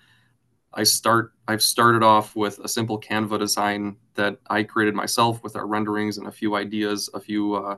I 0.73 0.83
start 0.83 1.33
I've 1.49 1.63
started 1.63 2.03
off 2.03 2.37
with 2.37 2.59
a 2.59 2.69
simple 2.69 3.01
Canva 3.01 3.39
design 3.39 3.97
that 4.15 4.39
I 4.49 4.63
created 4.63 4.95
myself 4.95 5.43
with 5.43 5.57
our 5.57 5.67
renderings 5.67 6.19
and 6.19 6.27
a 6.27 6.33
few 6.33 6.57
ideas, 6.57 7.09
a 7.15 7.21
few 7.21 7.55
uh, 7.55 7.77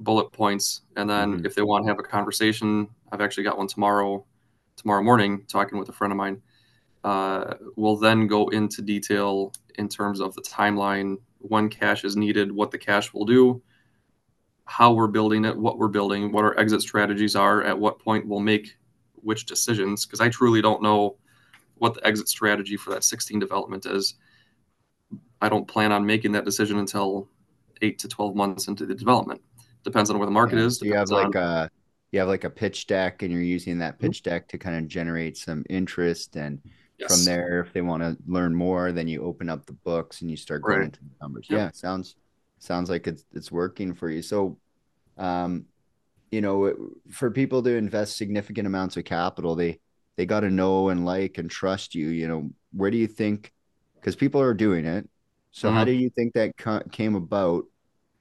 bullet 0.00 0.32
points, 0.32 0.82
and 0.96 1.08
then 1.08 1.36
mm-hmm. 1.36 1.46
if 1.46 1.54
they 1.54 1.62
want 1.62 1.84
to 1.84 1.88
have 1.88 1.98
a 1.98 2.02
conversation, 2.02 2.88
I've 3.12 3.20
actually 3.20 3.44
got 3.44 3.58
one 3.58 3.68
tomorrow, 3.68 4.24
tomorrow 4.76 5.02
morning, 5.02 5.44
talking 5.46 5.78
with 5.78 5.88
a 5.88 5.92
friend 5.92 6.12
of 6.12 6.16
mine. 6.16 6.42
Uh, 7.04 7.54
we'll 7.76 7.96
then 7.96 8.26
go 8.26 8.48
into 8.48 8.82
detail 8.82 9.52
in 9.76 9.88
terms 9.88 10.20
of 10.20 10.34
the 10.34 10.42
timeline, 10.42 11.16
when 11.38 11.68
cash 11.68 12.04
is 12.04 12.16
needed, 12.16 12.52
what 12.52 12.70
the 12.70 12.78
cash 12.78 13.14
will 13.14 13.24
do, 13.24 13.62
how 14.64 14.92
we're 14.92 15.06
building 15.06 15.44
it, 15.44 15.56
what 15.56 15.78
we're 15.78 15.88
building, 15.88 16.30
what 16.32 16.44
our 16.44 16.58
exit 16.58 16.82
strategies 16.82 17.34
are, 17.34 17.62
at 17.62 17.78
what 17.78 17.98
point 17.98 18.26
we'll 18.26 18.40
make 18.40 18.76
which 19.14 19.46
decisions, 19.46 20.04
because 20.04 20.20
I 20.20 20.28
truly 20.28 20.60
don't 20.60 20.82
know 20.82 21.16
what 21.78 21.94
the 21.94 22.06
exit 22.06 22.28
strategy 22.28 22.76
for 22.76 22.90
that 22.90 23.04
16 23.04 23.38
development 23.38 23.86
is. 23.86 24.14
I 25.40 25.48
don't 25.48 25.66
plan 25.66 25.92
on 25.92 26.04
making 26.04 26.32
that 26.32 26.44
decision 26.44 26.78
until 26.78 27.28
eight 27.80 27.98
to 28.00 28.08
12 28.08 28.36
months 28.36 28.68
into 28.68 28.84
the 28.84 28.94
development. 28.94 29.40
Depends 29.84 30.10
on 30.10 30.18
where 30.18 30.26
the 30.26 30.32
market 30.32 30.58
yeah. 30.58 30.64
is. 30.64 30.78
Do 30.78 30.86
you 30.86 30.94
have 30.94 31.10
like 31.10 31.34
a 31.34 31.70
you 32.12 32.18
have 32.18 32.28
like 32.28 32.44
a 32.44 32.50
pitch 32.50 32.86
deck 32.86 33.22
and 33.22 33.32
you're 33.32 33.42
using 33.42 33.78
that 33.78 33.94
mm-hmm. 33.94 34.08
pitch 34.08 34.22
deck 34.22 34.48
to 34.48 34.58
kind 34.58 34.76
of 34.76 34.88
generate 34.88 35.36
some 35.36 35.64
interest 35.70 36.36
and 36.36 36.60
yes. 36.98 37.14
from 37.14 37.24
there 37.24 37.60
if 37.60 37.72
they 37.72 37.82
want 37.82 38.02
to 38.02 38.16
learn 38.26 38.52
more 38.52 38.90
then 38.90 39.06
you 39.06 39.22
open 39.22 39.48
up 39.48 39.64
the 39.66 39.72
books 39.72 40.20
and 40.20 40.28
you 40.28 40.36
start 40.36 40.62
going 40.62 40.78
right. 40.78 40.84
into 40.86 40.98
the 40.98 41.10
numbers 41.22 41.46
yep. 41.48 41.58
yeah 41.58 41.70
sounds 41.72 42.16
sounds 42.58 42.90
like 42.90 43.06
it's 43.06 43.24
it's 43.32 43.52
working 43.52 43.94
for 43.94 44.10
you 44.10 44.22
so 44.22 44.58
um 45.18 45.64
you 46.30 46.40
know, 46.40 46.74
for 47.10 47.30
people 47.30 47.62
to 47.62 47.76
invest 47.76 48.16
significant 48.16 48.66
amounts 48.66 48.96
of 48.96 49.04
capital, 49.04 49.56
they 49.56 49.80
they 50.16 50.26
got 50.26 50.40
to 50.40 50.50
know 50.50 50.88
and 50.88 51.04
like 51.04 51.38
and 51.38 51.50
trust 51.50 51.94
you. 51.94 52.08
You 52.08 52.28
know, 52.28 52.50
where 52.72 52.90
do 52.90 52.98
you 52.98 53.06
think? 53.06 53.52
Because 53.96 54.16
people 54.16 54.40
are 54.40 54.54
doing 54.54 54.86
it. 54.86 55.08
So 55.50 55.68
mm-hmm. 55.68 55.76
how 55.76 55.84
do 55.84 55.92
you 55.92 56.10
think 56.10 56.34
that 56.34 56.52
came 56.92 57.16
about? 57.16 57.64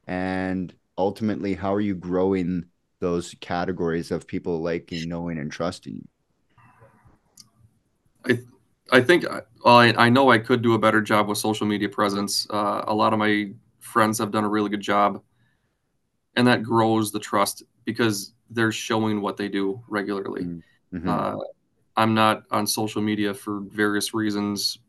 And 0.07 0.73
ultimately, 0.99 1.55
how 1.55 1.73
are 1.73 1.81
you 1.81 1.95
growing 1.95 2.65
those 2.99 3.33
categories 3.39 4.11
of 4.11 4.27
people 4.27 4.61
liking, 4.61 5.07
knowing, 5.07 5.39
and 5.39 5.51
trusting 5.51 5.95
you? 5.95 6.05
I 8.25 8.97
I 8.97 9.01
think 9.01 9.25
well, 9.63 9.77
I, 9.77 9.93
I 9.97 10.09
know 10.09 10.29
I 10.29 10.37
could 10.37 10.61
do 10.61 10.73
a 10.73 10.79
better 10.79 11.01
job 11.01 11.29
with 11.29 11.37
social 11.37 11.65
media 11.65 11.87
presence. 11.87 12.45
Uh, 12.49 12.83
a 12.85 12.93
lot 12.93 13.13
of 13.13 13.19
my 13.19 13.51
friends 13.79 14.19
have 14.19 14.31
done 14.31 14.43
a 14.43 14.49
really 14.49 14.69
good 14.69 14.81
job, 14.81 15.21
and 16.35 16.45
that 16.45 16.63
grows 16.63 17.11
the 17.11 17.19
trust 17.19 17.63
because 17.85 18.33
they're 18.49 18.71
showing 18.71 19.21
what 19.21 19.37
they 19.37 19.47
do 19.47 19.81
regularly. 19.87 20.43
Mm-hmm. 20.93 21.07
Uh, 21.07 21.35
I'm 21.95 22.13
not 22.13 22.43
on 22.51 22.67
social 22.67 23.01
media 23.01 23.33
for 23.33 23.61
various 23.61 24.13
reasons 24.13 24.79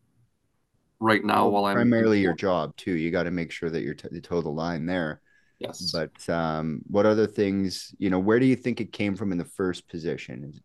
right 0.99 1.25
now 1.25 1.45
well, 1.45 1.53
while 1.53 1.65
I'm 1.67 1.77
primarily 1.77 2.21
your 2.21 2.35
job 2.35 2.77
too. 2.77 2.93
You 2.93 3.11
got 3.11 3.25
to 3.25 3.31
make 3.31 3.53
sure 3.53 3.71
that 3.71 3.83
you're 3.83 3.95
t- 3.95 4.09
the 4.11 4.49
line 4.49 4.87
there. 4.87 5.21
Yes. 5.61 5.93
But 5.93 6.29
um, 6.33 6.81
what 6.89 7.07
other 7.07 7.27
things, 7.27 7.95
you 7.99 8.09
know, 8.09 8.19
where 8.19 8.41
do 8.41 8.47
you 8.47 8.57
think 8.57 8.81
it 8.81 8.93
came 8.93 9.15
from 9.15 9.31
in 9.31 9.39
the 9.39 9.45
first 9.45 9.89
position? 9.89 10.59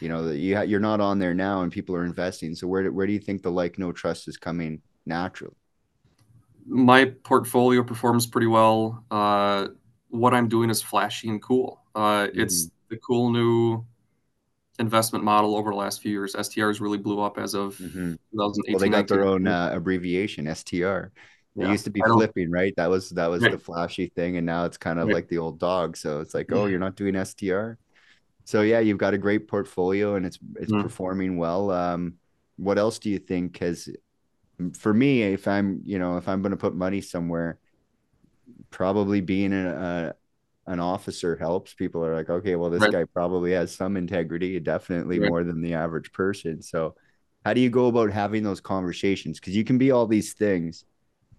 You 0.00 0.08
know, 0.08 0.30
you 0.30 0.56
ha- 0.56 0.62
you're 0.62 0.80
not 0.80 1.00
on 1.00 1.18
there 1.18 1.34
now 1.34 1.60
and 1.60 1.70
people 1.70 1.94
are 1.94 2.04
investing. 2.04 2.54
So 2.54 2.66
where 2.66 2.84
do, 2.84 2.92
where 2.92 3.06
do 3.06 3.12
you 3.12 3.18
think 3.18 3.42
the 3.42 3.50
like 3.50 3.78
no 3.78 3.92
trust 3.92 4.28
is 4.28 4.38
coming 4.38 4.80
naturally? 5.04 5.54
My 6.66 7.06
portfolio 7.22 7.82
performs 7.82 8.26
pretty 8.26 8.46
well. 8.46 9.04
Uh, 9.10 9.68
what 10.08 10.32
I'm 10.32 10.48
doing 10.48 10.70
is 10.70 10.80
flashy 10.80 11.28
and 11.28 11.40
cool. 11.42 11.82
Uh, 11.94 12.26
mm-hmm. 12.26 12.40
It's 12.40 12.70
the 12.88 12.96
cool 12.96 13.30
new 13.30 13.84
investment 14.78 15.22
model 15.22 15.54
over 15.54 15.70
the 15.70 15.76
last 15.76 16.00
few 16.00 16.12
years. 16.12 16.34
STRs 16.34 16.80
really 16.80 16.98
blew 16.98 17.20
up 17.20 17.36
as 17.36 17.52
of 17.52 17.76
mm-hmm. 17.76 18.14
2018. 18.32 18.72
Well, 18.72 18.80
they 18.80 18.88
got 18.88 19.06
their 19.06 19.24
own 19.24 19.46
uh, 19.46 19.70
abbreviation, 19.74 20.52
STR. 20.54 21.12
It 21.56 21.62
yeah. 21.62 21.72
used 21.72 21.84
to 21.84 21.90
be 21.90 22.00
flipping, 22.00 22.50
right? 22.50 22.72
That 22.76 22.88
was 22.88 23.10
that 23.10 23.28
was 23.28 23.42
right. 23.42 23.52
the 23.52 23.58
flashy 23.58 24.12
thing, 24.14 24.36
and 24.36 24.46
now 24.46 24.64
it's 24.66 24.76
kind 24.76 24.98
of 24.98 25.08
right. 25.08 25.14
like 25.14 25.28
the 25.28 25.38
old 25.38 25.58
dog. 25.58 25.96
So 25.96 26.20
it's 26.20 26.32
like, 26.32 26.52
oh, 26.52 26.66
you're 26.66 26.78
not 26.78 26.94
doing 26.94 27.22
STR. 27.24 27.72
So 28.44 28.62
yeah, 28.62 28.80
you've 28.80 28.98
got 28.98 29.14
a 29.14 29.18
great 29.18 29.48
portfolio, 29.48 30.14
and 30.14 30.24
it's 30.24 30.38
it's 30.56 30.72
mm. 30.72 30.82
performing 30.82 31.38
well. 31.38 31.70
Um, 31.70 32.14
what 32.56 32.78
else 32.78 32.98
do 32.98 33.10
you 33.10 33.18
think 33.18 33.58
has, 33.58 33.88
for 34.78 34.94
me, 34.94 35.22
if 35.22 35.48
I'm 35.48 35.82
you 35.84 35.98
know 35.98 36.18
if 36.18 36.28
I'm 36.28 36.40
going 36.40 36.52
to 36.52 36.56
put 36.56 36.74
money 36.74 37.00
somewhere, 37.00 37.58
probably 38.70 39.20
being 39.20 39.52
a, 39.52 40.14
a, 40.66 40.72
an 40.72 40.78
officer 40.78 41.36
helps. 41.36 41.74
People 41.74 42.04
are 42.04 42.14
like, 42.14 42.30
okay, 42.30 42.54
well, 42.54 42.70
this 42.70 42.82
right. 42.82 42.92
guy 42.92 43.04
probably 43.04 43.52
has 43.52 43.74
some 43.74 43.96
integrity, 43.96 44.58
definitely 44.60 45.18
more 45.18 45.42
than 45.42 45.60
the 45.60 45.74
average 45.74 46.12
person. 46.12 46.62
So, 46.62 46.94
how 47.44 47.54
do 47.54 47.60
you 47.60 47.70
go 47.70 47.86
about 47.86 48.12
having 48.12 48.44
those 48.44 48.60
conversations? 48.60 49.40
Because 49.40 49.56
you 49.56 49.64
can 49.64 49.78
be 49.78 49.90
all 49.90 50.06
these 50.06 50.34
things 50.34 50.84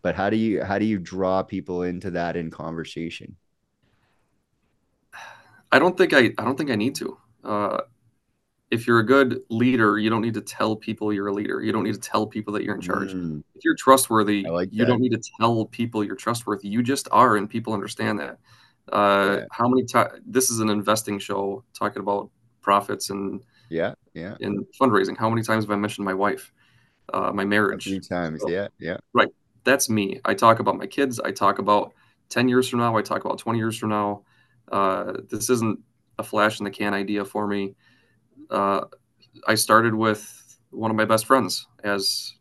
but 0.01 0.15
how 0.15 0.29
do 0.29 0.37
you 0.37 0.63
how 0.63 0.79
do 0.79 0.85
you 0.85 0.97
draw 0.97 1.43
people 1.43 1.83
into 1.83 2.11
that 2.11 2.35
in 2.35 2.49
conversation? 2.49 3.35
I 5.71 5.79
don't 5.79 5.97
think 5.97 6.13
i 6.13 6.31
i 6.37 6.43
don't 6.43 6.57
think 6.57 6.71
i 6.71 6.75
need 6.75 6.95
to. 6.95 7.17
Uh, 7.43 7.81
if 8.69 8.87
you're 8.87 8.99
a 8.99 9.05
good 9.05 9.41
leader 9.49 9.99
you 9.99 10.09
don't 10.09 10.21
need 10.21 10.33
to 10.33 10.41
tell 10.41 10.75
people 10.75 11.13
you're 11.13 11.27
a 11.27 11.33
leader. 11.33 11.61
You 11.61 11.71
don't 11.71 11.83
need 11.83 11.93
to 11.93 11.99
tell 11.99 12.25
people 12.25 12.53
that 12.53 12.63
you're 12.63 12.75
in 12.75 12.81
charge. 12.81 13.13
Mm. 13.13 13.43
if 13.55 13.63
you're 13.63 13.75
trustworthy 13.75 14.43
like 14.43 14.69
you 14.71 14.85
don't 14.85 15.01
need 15.01 15.11
to 15.11 15.21
tell 15.39 15.65
people 15.65 16.03
you're 16.03 16.15
trustworthy. 16.15 16.67
You 16.67 16.81
just 16.81 17.07
are 17.11 17.37
and 17.37 17.49
people 17.49 17.73
understand 17.73 18.19
that. 18.19 18.39
Uh, 18.91 19.37
yeah. 19.37 19.45
how 19.51 19.67
many 19.67 19.85
times 19.85 20.19
this 20.25 20.49
is 20.49 20.59
an 20.59 20.69
investing 20.69 21.19
show 21.19 21.63
talking 21.73 22.01
about 22.01 22.29
profits 22.61 23.09
and 23.11 23.43
yeah 23.69 23.93
yeah. 24.13 24.35
in 24.39 24.65
fundraising. 24.79 25.15
How 25.15 25.29
many 25.29 25.43
times 25.43 25.63
have 25.63 25.71
i 25.71 25.75
mentioned 25.75 26.05
my 26.05 26.15
wife 26.15 26.51
uh, 27.13 27.31
my 27.31 27.45
marriage 27.45 27.87
a 27.87 27.89
few 27.91 27.99
times. 27.99 28.41
So, 28.41 28.49
yeah 28.49 28.67
yeah. 28.79 28.97
Right 29.13 29.29
that's 29.63 29.89
me. 29.89 30.19
I 30.25 30.33
talk 30.33 30.59
about 30.59 30.77
my 30.77 30.87
kids. 30.87 31.19
I 31.19 31.31
talk 31.31 31.59
about 31.59 31.93
10 32.29 32.49
years 32.49 32.67
from 32.67 32.79
now. 32.79 32.95
I 32.97 33.01
talk 33.01 33.25
about 33.25 33.37
20 33.37 33.59
years 33.59 33.77
from 33.77 33.89
now. 33.89 34.23
Uh, 34.71 35.13
this 35.29 35.49
isn't 35.49 35.79
a 36.17 36.23
flash 36.23 36.59
in 36.59 36.63
the 36.63 36.71
can 36.71 36.93
idea 36.93 37.25
for 37.25 37.47
me. 37.47 37.75
Uh, 38.49 38.81
I 39.47 39.55
started 39.55 39.93
with 39.93 40.59
one 40.71 40.91
of 40.91 40.97
my 40.97 41.05
best 41.05 41.25
friends 41.25 41.67
as 41.83 42.33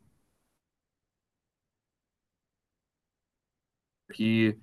he 4.13 4.55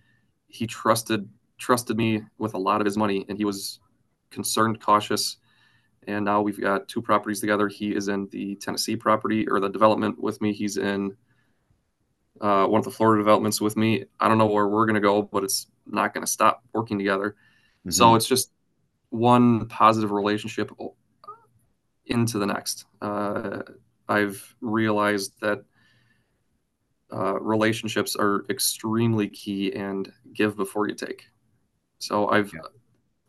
he 0.47 0.67
trusted 0.67 1.27
trusted 1.57 1.97
me 1.97 2.21
with 2.37 2.53
a 2.53 2.57
lot 2.57 2.81
of 2.81 2.85
his 2.85 2.97
money 2.97 3.25
and 3.29 3.37
he 3.37 3.45
was 3.45 3.79
concerned 4.29 4.79
cautious 4.79 5.37
and 6.07 6.23
now 6.25 6.41
we've 6.41 6.61
got 6.61 6.87
two 6.87 7.01
properties 7.01 7.39
together 7.39 7.67
he 7.67 7.95
is 7.95 8.07
in 8.07 8.27
the 8.31 8.55
tennessee 8.55 8.95
property 8.95 9.47
or 9.47 9.59
the 9.59 9.69
development 9.69 10.19
with 10.21 10.41
me 10.41 10.53
he's 10.53 10.77
in 10.77 11.15
uh, 12.41 12.65
one 12.65 12.79
of 12.79 12.85
the 12.85 12.91
Florida 12.91 13.21
developments 13.21 13.61
with 13.61 13.77
me. 13.77 14.05
I 14.19 14.27
don't 14.27 14.37
know 14.37 14.47
where 14.47 14.67
we're 14.67 14.85
going 14.85 14.95
to 14.95 15.01
go, 15.01 15.21
but 15.21 15.43
it's 15.43 15.67
not 15.85 16.13
going 16.13 16.25
to 16.25 16.31
stop 16.31 16.63
working 16.73 16.97
together. 16.97 17.31
Mm-hmm. 17.79 17.91
So 17.91 18.15
it's 18.15 18.27
just 18.27 18.51
one 19.09 19.67
positive 19.67 20.11
relationship 20.11 20.71
into 22.05 22.39
the 22.39 22.45
next. 22.45 22.85
Uh, 23.01 23.61
I've 24.07 24.55
realized 24.61 25.33
that 25.41 25.63
uh, 27.11 27.39
relationships 27.39 28.15
are 28.15 28.45
extremely 28.49 29.29
key 29.29 29.73
and 29.73 30.11
give 30.33 30.57
before 30.57 30.87
you 30.87 30.95
take. 30.95 31.25
So 31.99 32.27
I've, 32.29 32.51
yeah. 32.53 32.61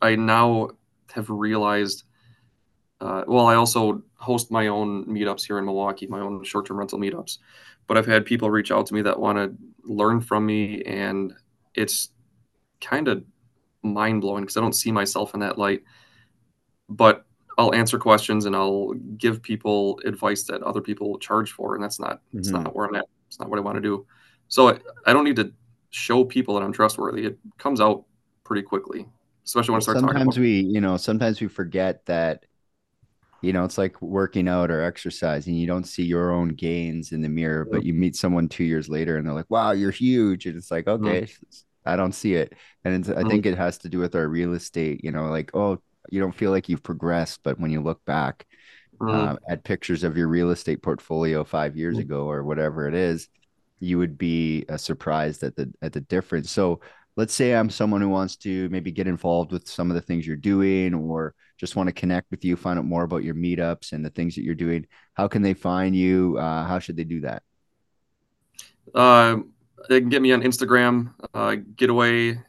I 0.01 0.15
now 0.15 0.71
have 1.13 1.29
realized. 1.29 2.03
Uh, 3.01 3.23
well, 3.27 3.47
I 3.47 3.55
also 3.55 4.03
host 4.15 4.51
my 4.51 4.67
own 4.67 5.05
meetups 5.05 5.47
here 5.47 5.57
in 5.57 5.63
Milwaukee, 5.63 6.05
my 6.07 6.19
own 6.19 6.43
short-term 6.43 6.77
rental 6.77 6.99
meetups 6.99 7.37
but 7.89 7.97
I've 7.97 8.05
had 8.05 8.23
people 8.23 8.51
reach 8.51 8.71
out 8.71 8.85
to 8.85 8.93
me 8.93 9.01
that 9.01 9.19
want 9.19 9.39
to 9.39 9.51
learn 9.83 10.21
from 10.21 10.45
me, 10.45 10.83
and 10.83 11.33
it's 11.73 12.11
kind 12.79 13.07
of 13.07 13.23
mind 13.81 14.21
blowing 14.21 14.43
because 14.43 14.55
I 14.55 14.61
don't 14.61 14.73
see 14.73 14.91
myself 14.91 15.33
in 15.33 15.39
that 15.39 15.57
light. 15.57 15.81
But 16.87 17.25
I'll 17.57 17.73
answer 17.73 17.97
questions 17.97 18.45
and 18.45 18.55
I'll 18.55 18.93
give 19.17 19.41
people 19.41 19.99
advice 20.05 20.43
that 20.43 20.61
other 20.61 20.81
people 20.81 21.17
charge 21.17 21.51
for, 21.51 21.73
and 21.73 21.83
that's 21.83 21.99
not 21.99 22.17
mm-hmm. 22.27 22.37
it's 22.37 22.49
not 22.49 22.75
where 22.75 22.85
I'm 22.85 22.93
at. 22.93 23.05
It's 23.27 23.39
not 23.39 23.49
what 23.49 23.57
I 23.57 23.63
want 23.63 23.75
to 23.77 23.81
do. 23.81 24.05
So 24.49 24.69
I, 24.69 24.77
I 25.07 25.11
don't 25.11 25.23
need 25.23 25.37
to 25.37 25.51
show 25.89 26.23
people 26.23 26.53
that 26.53 26.61
I'm 26.61 26.71
trustworthy. 26.71 27.25
It 27.25 27.39
comes 27.57 27.81
out 27.81 28.05
pretty 28.43 28.61
quickly, 28.61 29.07
especially 29.45 29.71
when 29.71 29.77
I 29.77 29.81
start 29.81 29.97
sometimes 29.97 30.13
talking. 30.13 30.31
Sometimes 30.31 30.39
we, 30.39 30.59
you 30.61 30.79
know, 30.79 30.95
sometimes 30.95 31.41
we 31.41 31.47
forget 31.47 32.05
that 32.05 32.45
you 33.41 33.53
know, 33.53 33.63
it's 33.63 33.77
like 33.77 34.01
working 34.01 34.47
out 34.47 34.71
or 34.71 34.81
exercising. 34.81 35.55
You 35.55 35.67
don't 35.67 35.85
see 35.85 36.03
your 36.03 36.31
own 36.31 36.49
gains 36.49 37.11
in 37.11 37.21
the 37.21 37.29
mirror, 37.29 37.65
but 37.65 37.83
you 37.83 37.93
meet 37.93 38.15
someone 38.15 38.49
two 38.49 38.63
years 38.63 38.89
later 38.89 39.17
and 39.17 39.25
they're 39.25 39.33
like, 39.33 39.49
wow, 39.49 39.71
you're 39.71 39.91
huge. 39.91 40.45
And 40.45 40.57
it's 40.57 40.71
like, 40.71 40.85
mm-hmm. 40.85 41.05
okay, 41.05 41.21
mm-hmm. 41.21 41.89
I 41.89 41.95
don't 41.95 42.13
see 42.13 42.35
it. 42.35 42.53
And 42.83 42.93
I 42.93 42.97
mm-hmm. 42.97 43.29
think 43.29 43.45
it 43.45 43.57
has 43.57 43.77
to 43.79 43.89
do 43.89 43.99
with 43.99 44.15
our 44.15 44.27
real 44.27 44.53
estate, 44.53 45.03
you 45.03 45.11
know, 45.11 45.29
like, 45.29 45.51
oh, 45.53 45.81
you 46.09 46.19
don't 46.19 46.35
feel 46.35 46.51
like 46.51 46.69
you've 46.69 46.83
progressed. 46.83 47.39
But 47.43 47.59
when 47.59 47.71
you 47.71 47.81
look 47.81 48.03
back 48.05 48.45
mm-hmm. 48.99 49.09
uh, 49.09 49.35
at 49.49 49.63
pictures 49.63 50.03
of 50.03 50.17
your 50.17 50.27
real 50.27 50.51
estate 50.51 50.81
portfolio 50.81 51.43
five 51.43 51.77
years 51.77 51.95
mm-hmm. 51.95 52.03
ago 52.03 52.29
or 52.29 52.43
whatever 52.43 52.87
it 52.87 52.93
is, 52.93 53.29
you 53.79 53.97
would 53.97 54.17
be 54.17 54.65
uh, 54.67 54.77
surprised 54.77 55.43
at 55.43 55.55
the 55.55 55.71
at 55.81 55.93
the 55.93 56.01
difference. 56.01 56.51
So 56.51 56.81
let's 57.19 57.33
say 57.33 57.53
I'm 57.53 57.69
someone 57.69 57.99
who 57.99 58.07
wants 58.07 58.37
to 58.37 58.69
maybe 58.69 58.93
get 58.93 59.05
involved 59.05 59.51
with 59.51 59.67
some 59.67 59.91
of 59.91 59.95
the 59.95 60.01
things 60.01 60.25
you're 60.25 60.37
doing 60.37 60.93
or 60.93 61.35
just 61.57 61.75
want 61.75 61.87
to 61.87 61.91
connect 61.91 62.31
with 62.31 62.45
you, 62.45 62.55
find 62.55 62.79
out 62.79 62.85
more 62.85 63.03
about 63.03 63.25
your 63.25 63.35
meetups 63.35 63.91
and 63.91 64.05
the 64.05 64.09
things 64.09 64.35
that 64.35 64.43
you're 64.43 64.55
doing, 64.55 64.87
how 65.15 65.27
can 65.27 65.41
they 65.41 65.53
find 65.53 65.93
you? 65.93 66.37
Uh, 66.39 66.65
how 66.65 66.79
should 66.79 66.95
they 66.95 67.03
do 67.03 67.19
that? 67.19 67.43
Uh, 68.95 69.39
they 69.89 69.99
can 69.99 70.07
get 70.07 70.21
me 70.21 70.31
on 70.31 70.43
Instagram, 70.43 71.13
uh, 71.33 71.57
getaway 71.75 72.39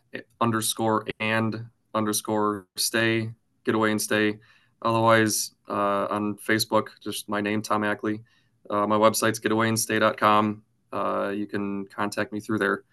underscore 0.40 1.04
and 1.18 1.66
underscore 1.92 2.68
stay, 2.76 3.28
getaway 3.64 3.90
and 3.90 4.00
stay. 4.00 4.38
Otherwise, 4.82 5.50
uh, 5.68 6.06
on 6.10 6.36
Facebook, 6.36 6.90
just 7.02 7.28
my 7.28 7.40
name, 7.40 7.60
Tom 7.60 7.82
Ackley. 7.82 8.22
Uh, 8.70 8.86
my 8.86 8.96
website's 8.96 9.40
getawayandstay.com. 9.40 10.62
Uh, 10.92 11.32
you 11.34 11.48
can 11.48 11.86
contact 11.86 12.32
me 12.32 12.38
through 12.38 12.58
there. 12.58 12.84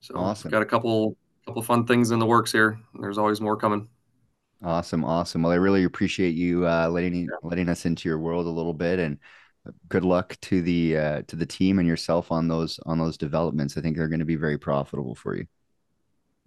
So 0.00 0.14
awesome. 0.16 0.50
got 0.50 0.62
a 0.62 0.66
couple 0.66 1.16
couple 1.46 1.62
fun 1.62 1.86
things 1.86 2.10
in 2.10 2.18
the 2.18 2.26
works 2.26 2.52
here. 2.52 2.78
There's 3.00 3.18
always 3.18 3.40
more 3.40 3.56
coming. 3.56 3.88
Awesome, 4.62 5.04
awesome. 5.04 5.42
Well, 5.42 5.52
I 5.52 5.56
really 5.56 5.84
appreciate 5.84 6.34
you 6.34 6.66
uh, 6.66 6.88
letting 6.88 7.28
letting 7.42 7.68
us 7.68 7.84
into 7.84 8.08
your 8.08 8.18
world 8.18 8.46
a 8.46 8.50
little 8.50 8.72
bit, 8.72 8.98
and 8.98 9.18
good 9.88 10.04
luck 10.04 10.36
to 10.42 10.62
the 10.62 10.96
uh, 10.96 11.22
to 11.28 11.36
the 11.36 11.46
team 11.46 11.78
and 11.78 11.86
yourself 11.86 12.32
on 12.32 12.48
those 12.48 12.80
on 12.86 12.98
those 12.98 13.16
developments. 13.16 13.76
I 13.76 13.80
think 13.80 13.96
they're 13.96 14.08
going 14.08 14.20
to 14.20 14.26
be 14.26 14.36
very 14.36 14.58
profitable 14.58 15.14
for 15.14 15.36
you. 15.36 15.46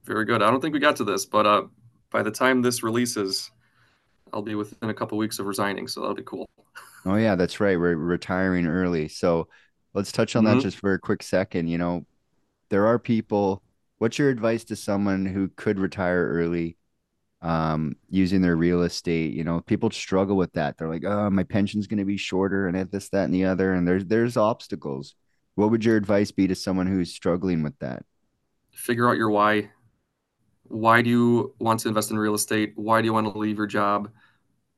Very 0.05 0.25
good. 0.25 0.41
I 0.41 0.49
don't 0.49 0.61
think 0.61 0.73
we 0.73 0.79
got 0.79 0.95
to 0.97 1.03
this, 1.03 1.25
but 1.25 1.45
uh, 1.45 1.63
by 2.09 2.23
the 2.23 2.31
time 2.31 2.61
this 2.61 2.81
releases, 2.81 3.51
I'll 4.33 4.41
be 4.41 4.55
within 4.55 4.89
a 4.89 4.93
couple 4.93 5.17
of 5.17 5.19
weeks 5.19 5.39
of 5.39 5.45
resigning, 5.45 5.87
so 5.87 6.01
that'll 6.01 6.15
be 6.15 6.23
cool. 6.23 6.49
Oh 7.05 7.15
yeah, 7.15 7.35
that's 7.35 7.59
right. 7.59 7.79
We're 7.79 7.95
retiring 7.95 8.65
early, 8.65 9.07
so 9.07 9.47
let's 9.93 10.11
touch 10.11 10.35
on 10.35 10.43
mm-hmm. 10.43 10.57
that 10.57 10.63
just 10.63 10.77
for 10.77 10.93
a 10.93 10.99
quick 10.99 11.21
second. 11.23 11.67
You 11.67 11.77
know, 11.77 12.05
there 12.69 12.87
are 12.87 12.99
people. 12.99 13.63
What's 13.97 14.17
your 14.17 14.29
advice 14.29 14.63
to 14.65 14.75
someone 14.75 15.25
who 15.25 15.49
could 15.55 15.79
retire 15.79 16.29
early? 16.29 16.77
um, 17.41 17.95
using 18.09 18.41
their 18.41 18.55
real 18.55 18.83
estate. 18.83 19.33
You 19.33 19.43
know, 19.43 19.61
people 19.61 19.89
struggle 19.91 20.35
with 20.35 20.53
that. 20.53 20.77
They're 20.77 20.89
like, 20.89 21.05
oh, 21.05 21.29
my 21.29 21.43
pension's 21.43 21.87
going 21.87 21.99
to 21.99 22.05
be 22.05 22.17
shorter 22.17 22.67
and 22.67 22.91
this, 22.91 23.09
that, 23.09 23.25
and 23.25 23.33
the 23.33 23.45
other. 23.45 23.73
And 23.73 23.87
there's 23.87 24.05
there's 24.05 24.37
obstacles. 24.37 25.15
What 25.55 25.71
would 25.71 25.83
your 25.83 25.97
advice 25.97 26.31
be 26.31 26.47
to 26.47 26.55
someone 26.55 26.87
who's 26.87 27.13
struggling 27.13 27.63
with 27.63 27.77
that? 27.79 28.03
Figure 28.73 29.09
out 29.09 29.17
your 29.17 29.29
why. 29.29 29.71
Why 30.63 31.01
do 31.01 31.09
you 31.09 31.55
want 31.59 31.79
to 31.81 31.87
invest 31.87 32.11
in 32.11 32.19
real 32.19 32.35
estate? 32.35 32.73
Why 32.75 33.01
do 33.01 33.05
you 33.05 33.13
want 33.13 33.31
to 33.31 33.37
leave 33.37 33.57
your 33.57 33.67
job? 33.67 34.09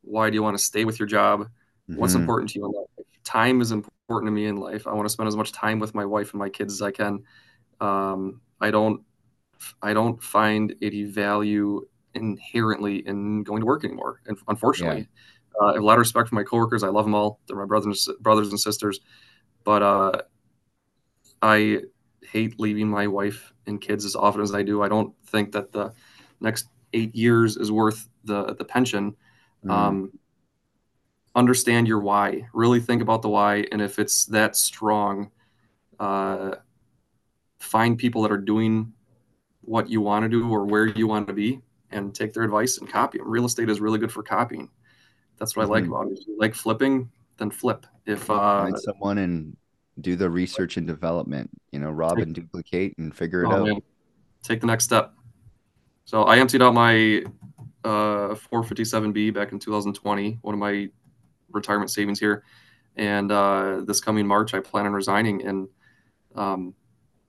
Why 0.02 0.30
do 0.30 0.36
you 0.36 0.44
want 0.44 0.58
to 0.58 0.64
stay 0.64 0.86
with 0.86 1.00
your 1.00 1.08
job? 1.08 1.42
Mm-hmm. 1.42 1.98
What's 1.98 2.14
important 2.14 2.50
to 2.52 2.60
you 2.60 2.66
in 2.66 2.72
life? 2.72 3.08
Time 3.24 3.62
is 3.62 3.72
important 3.72 4.28
to 4.28 4.32
me 4.32 4.48
in 4.48 4.58
life. 4.58 4.88
I 4.88 4.94
want 4.94 5.06
to 5.06 5.10
spend 5.10 5.28
as 5.28 5.36
much 5.36 5.52
time 5.52 5.80
with 5.80 5.94
my 5.94 6.06
wife 6.06 6.32
and 6.32 6.40
my 6.40 6.50
kids 6.50 6.74
as 6.74 6.82
I 6.82 6.92
can. 6.92 7.24
Um, 7.82 8.42
I 8.62 8.72
don't 8.72 9.02
I 9.82 9.94
don't 9.94 10.22
find 10.22 10.76
any 10.82 11.04
value 11.04 11.86
inherently 12.14 13.08
in 13.08 13.44
going 13.44 13.62
to 13.62 13.66
work 13.66 13.84
anymore. 13.84 14.22
And 14.26 14.38
unfortunately, 14.48 15.08
yeah. 15.60 15.62
uh, 15.62 15.70
I 15.70 15.74
have 15.74 15.82
a 15.82 15.86
lot 15.86 15.94
of 15.94 16.00
respect 16.00 16.30
for 16.30 16.36
my 16.36 16.44
coworkers. 16.44 16.84
I 16.84 16.90
love 16.90 17.06
them 17.06 17.16
all. 17.16 17.40
They're 17.48 17.58
my 17.58 17.66
brothers, 17.66 18.10
brothers 18.20 18.50
and 18.50 18.60
sisters. 18.60 19.00
But 19.64 19.84
uh, 19.84 20.22
I 21.42 21.82
hate 22.22 22.60
leaving 22.60 22.88
my 22.88 23.08
wife 23.08 23.54
and 23.68 23.80
kids 23.80 24.06
as 24.06 24.16
often 24.16 24.42
as 24.42 24.54
I 24.54 24.64
do. 24.64 24.82
I 24.82 24.90
don't 24.90 25.14
think 25.26 25.52
that 25.52 25.72
the 25.72 25.94
next 26.40 26.68
eight 26.94 27.16
years 27.16 27.58
is 27.58 27.72
worth 27.72 28.10
the 28.24 28.56
the 28.56 28.66
pension. 28.66 29.16
Mm. 29.66 29.72
Um, 29.72 30.12
understand 31.36 31.88
your 31.88 32.00
why. 32.00 32.48
Really 32.54 32.80
think 32.80 33.02
about 33.02 33.22
the 33.22 33.30
why, 33.30 33.66
and 33.72 33.82
if 33.82 34.00
it's 34.00 34.26
that 34.26 34.56
strong, 34.56 35.32
uh, 36.00 36.56
find 37.62 37.98
people 37.98 38.22
that 38.24 38.32
are 38.32 38.38
doing 38.38 38.92
what 39.62 39.90
you 39.90 40.02
want 40.02 40.24
to 40.24 40.30
do 40.30 40.50
or 40.50 40.66
where 40.66 40.88
you 40.88 41.08
want 41.08 41.28
to 41.28 41.34
be 41.34 41.62
and 41.92 42.14
take 42.16 42.34
their 42.34 42.44
advice 42.44 42.80
and 42.80 42.90
copy 42.90 43.20
them. 43.20 43.30
Real 43.30 43.46
estate 43.46 43.70
is 43.70 43.80
really 43.80 44.00
good 44.00 44.12
for 44.12 44.24
copying. 44.24 44.70
That's 45.38 45.56
what 45.56 45.64
mm-hmm. 45.64 45.72
I 45.72 45.76
like 45.76 45.84
mm-hmm. 45.84 45.94
about 45.94 46.08
it. 46.12 46.20
If 46.20 46.28
you 46.28 46.38
like 46.40 46.56
flipping, 46.56 47.10
then 47.38 47.52
flip. 47.52 47.86
If 48.06 48.30
uh, 48.30 48.64
find 48.64 48.80
someone 48.80 49.20
and 49.20 49.56
do 50.00 50.16
the 50.16 50.30
research 50.30 50.78
and 50.78 50.88
development, 50.88 51.50
you 51.72 51.80
know, 51.80 51.92
rob 51.92 52.18
and 52.18 52.34
duplicate 52.34 52.98
and 52.98 53.16
figure 53.16 53.44
it 53.44 53.48
oh, 53.48 53.52
out. 53.52 53.68
Man. 53.68 53.82
Take 54.44 54.62
the 54.62 54.68
next 54.68 54.86
step. 54.86 55.14
So 56.06 56.24
I 56.24 56.38
emptied 56.38 56.62
out 56.62 56.74
my 56.74 57.24
uh, 57.84 58.36
457B 58.52 59.34
back 59.34 59.52
in 59.52 59.60
2020, 59.60 60.40
one 60.42 60.54
of 60.54 60.60
my 60.60 60.90
retirement 61.52 61.92
savings 61.92 62.20
here. 62.20 62.44
And 62.96 63.32
uh, 63.32 63.82
this 63.86 64.02
coming 64.02 64.26
March, 64.28 64.54
I 64.54 64.60
plan 64.60 64.86
on 64.86 64.94
resigning, 64.94 65.46
and 65.46 65.68
um, 66.36 66.74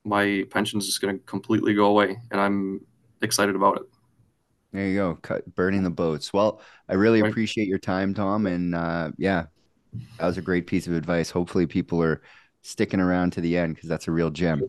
my 0.04 0.44
pension 0.50 0.78
is 0.78 0.86
just 0.86 1.00
going 1.00 1.18
to 1.18 1.24
completely 1.24 1.74
go 1.74 1.86
away, 1.86 2.16
and 2.30 2.40
I'm 2.40 2.80
excited 3.20 3.54
about 3.54 3.76
it. 3.76 3.82
There 4.72 4.86
you 4.86 4.96
go, 4.96 5.18
cut 5.20 5.54
burning 5.54 5.82
the 5.82 5.90
boats. 5.90 6.32
Well, 6.32 6.60
I 6.88 6.94
really 6.94 7.22
right. 7.22 7.30
appreciate 7.30 7.68
your 7.68 7.78
time, 7.78 8.14
Tom, 8.14 8.46
and 8.46 8.74
uh, 8.74 9.10
yeah, 9.18 9.46
that 10.18 10.26
was 10.26 10.38
a 10.38 10.42
great 10.42 10.66
piece 10.66 10.86
of 10.86 10.94
advice. 10.94 11.30
Hopefully, 11.30 11.66
people 11.66 12.02
are 12.02 12.22
sticking 12.62 13.00
around 13.00 13.32
to 13.34 13.40
the 13.40 13.56
end 13.56 13.74
because 13.74 13.88
that's 13.88 14.08
a 14.08 14.12
real 14.12 14.30
gem. 14.30 14.62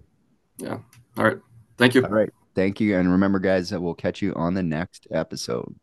Yeah. 0.58 0.80
All 1.18 1.24
right. 1.24 1.38
Thank 1.78 1.96
you. 1.96 2.04
All 2.04 2.12
right. 2.12 2.30
Thank 2.56 2.80
you, 2.80 2.98
and 2.98 3.12
remember, 3.12 3.40
guys, 3.40 3.70
that 3.70 3.82
we'll 3.82 3.96
catch 3.96 4.22
you 4.22 4.34
on 4.36 4.54
the 4.54 4.64
next 4.64 5.08
episode. 5.10 5.74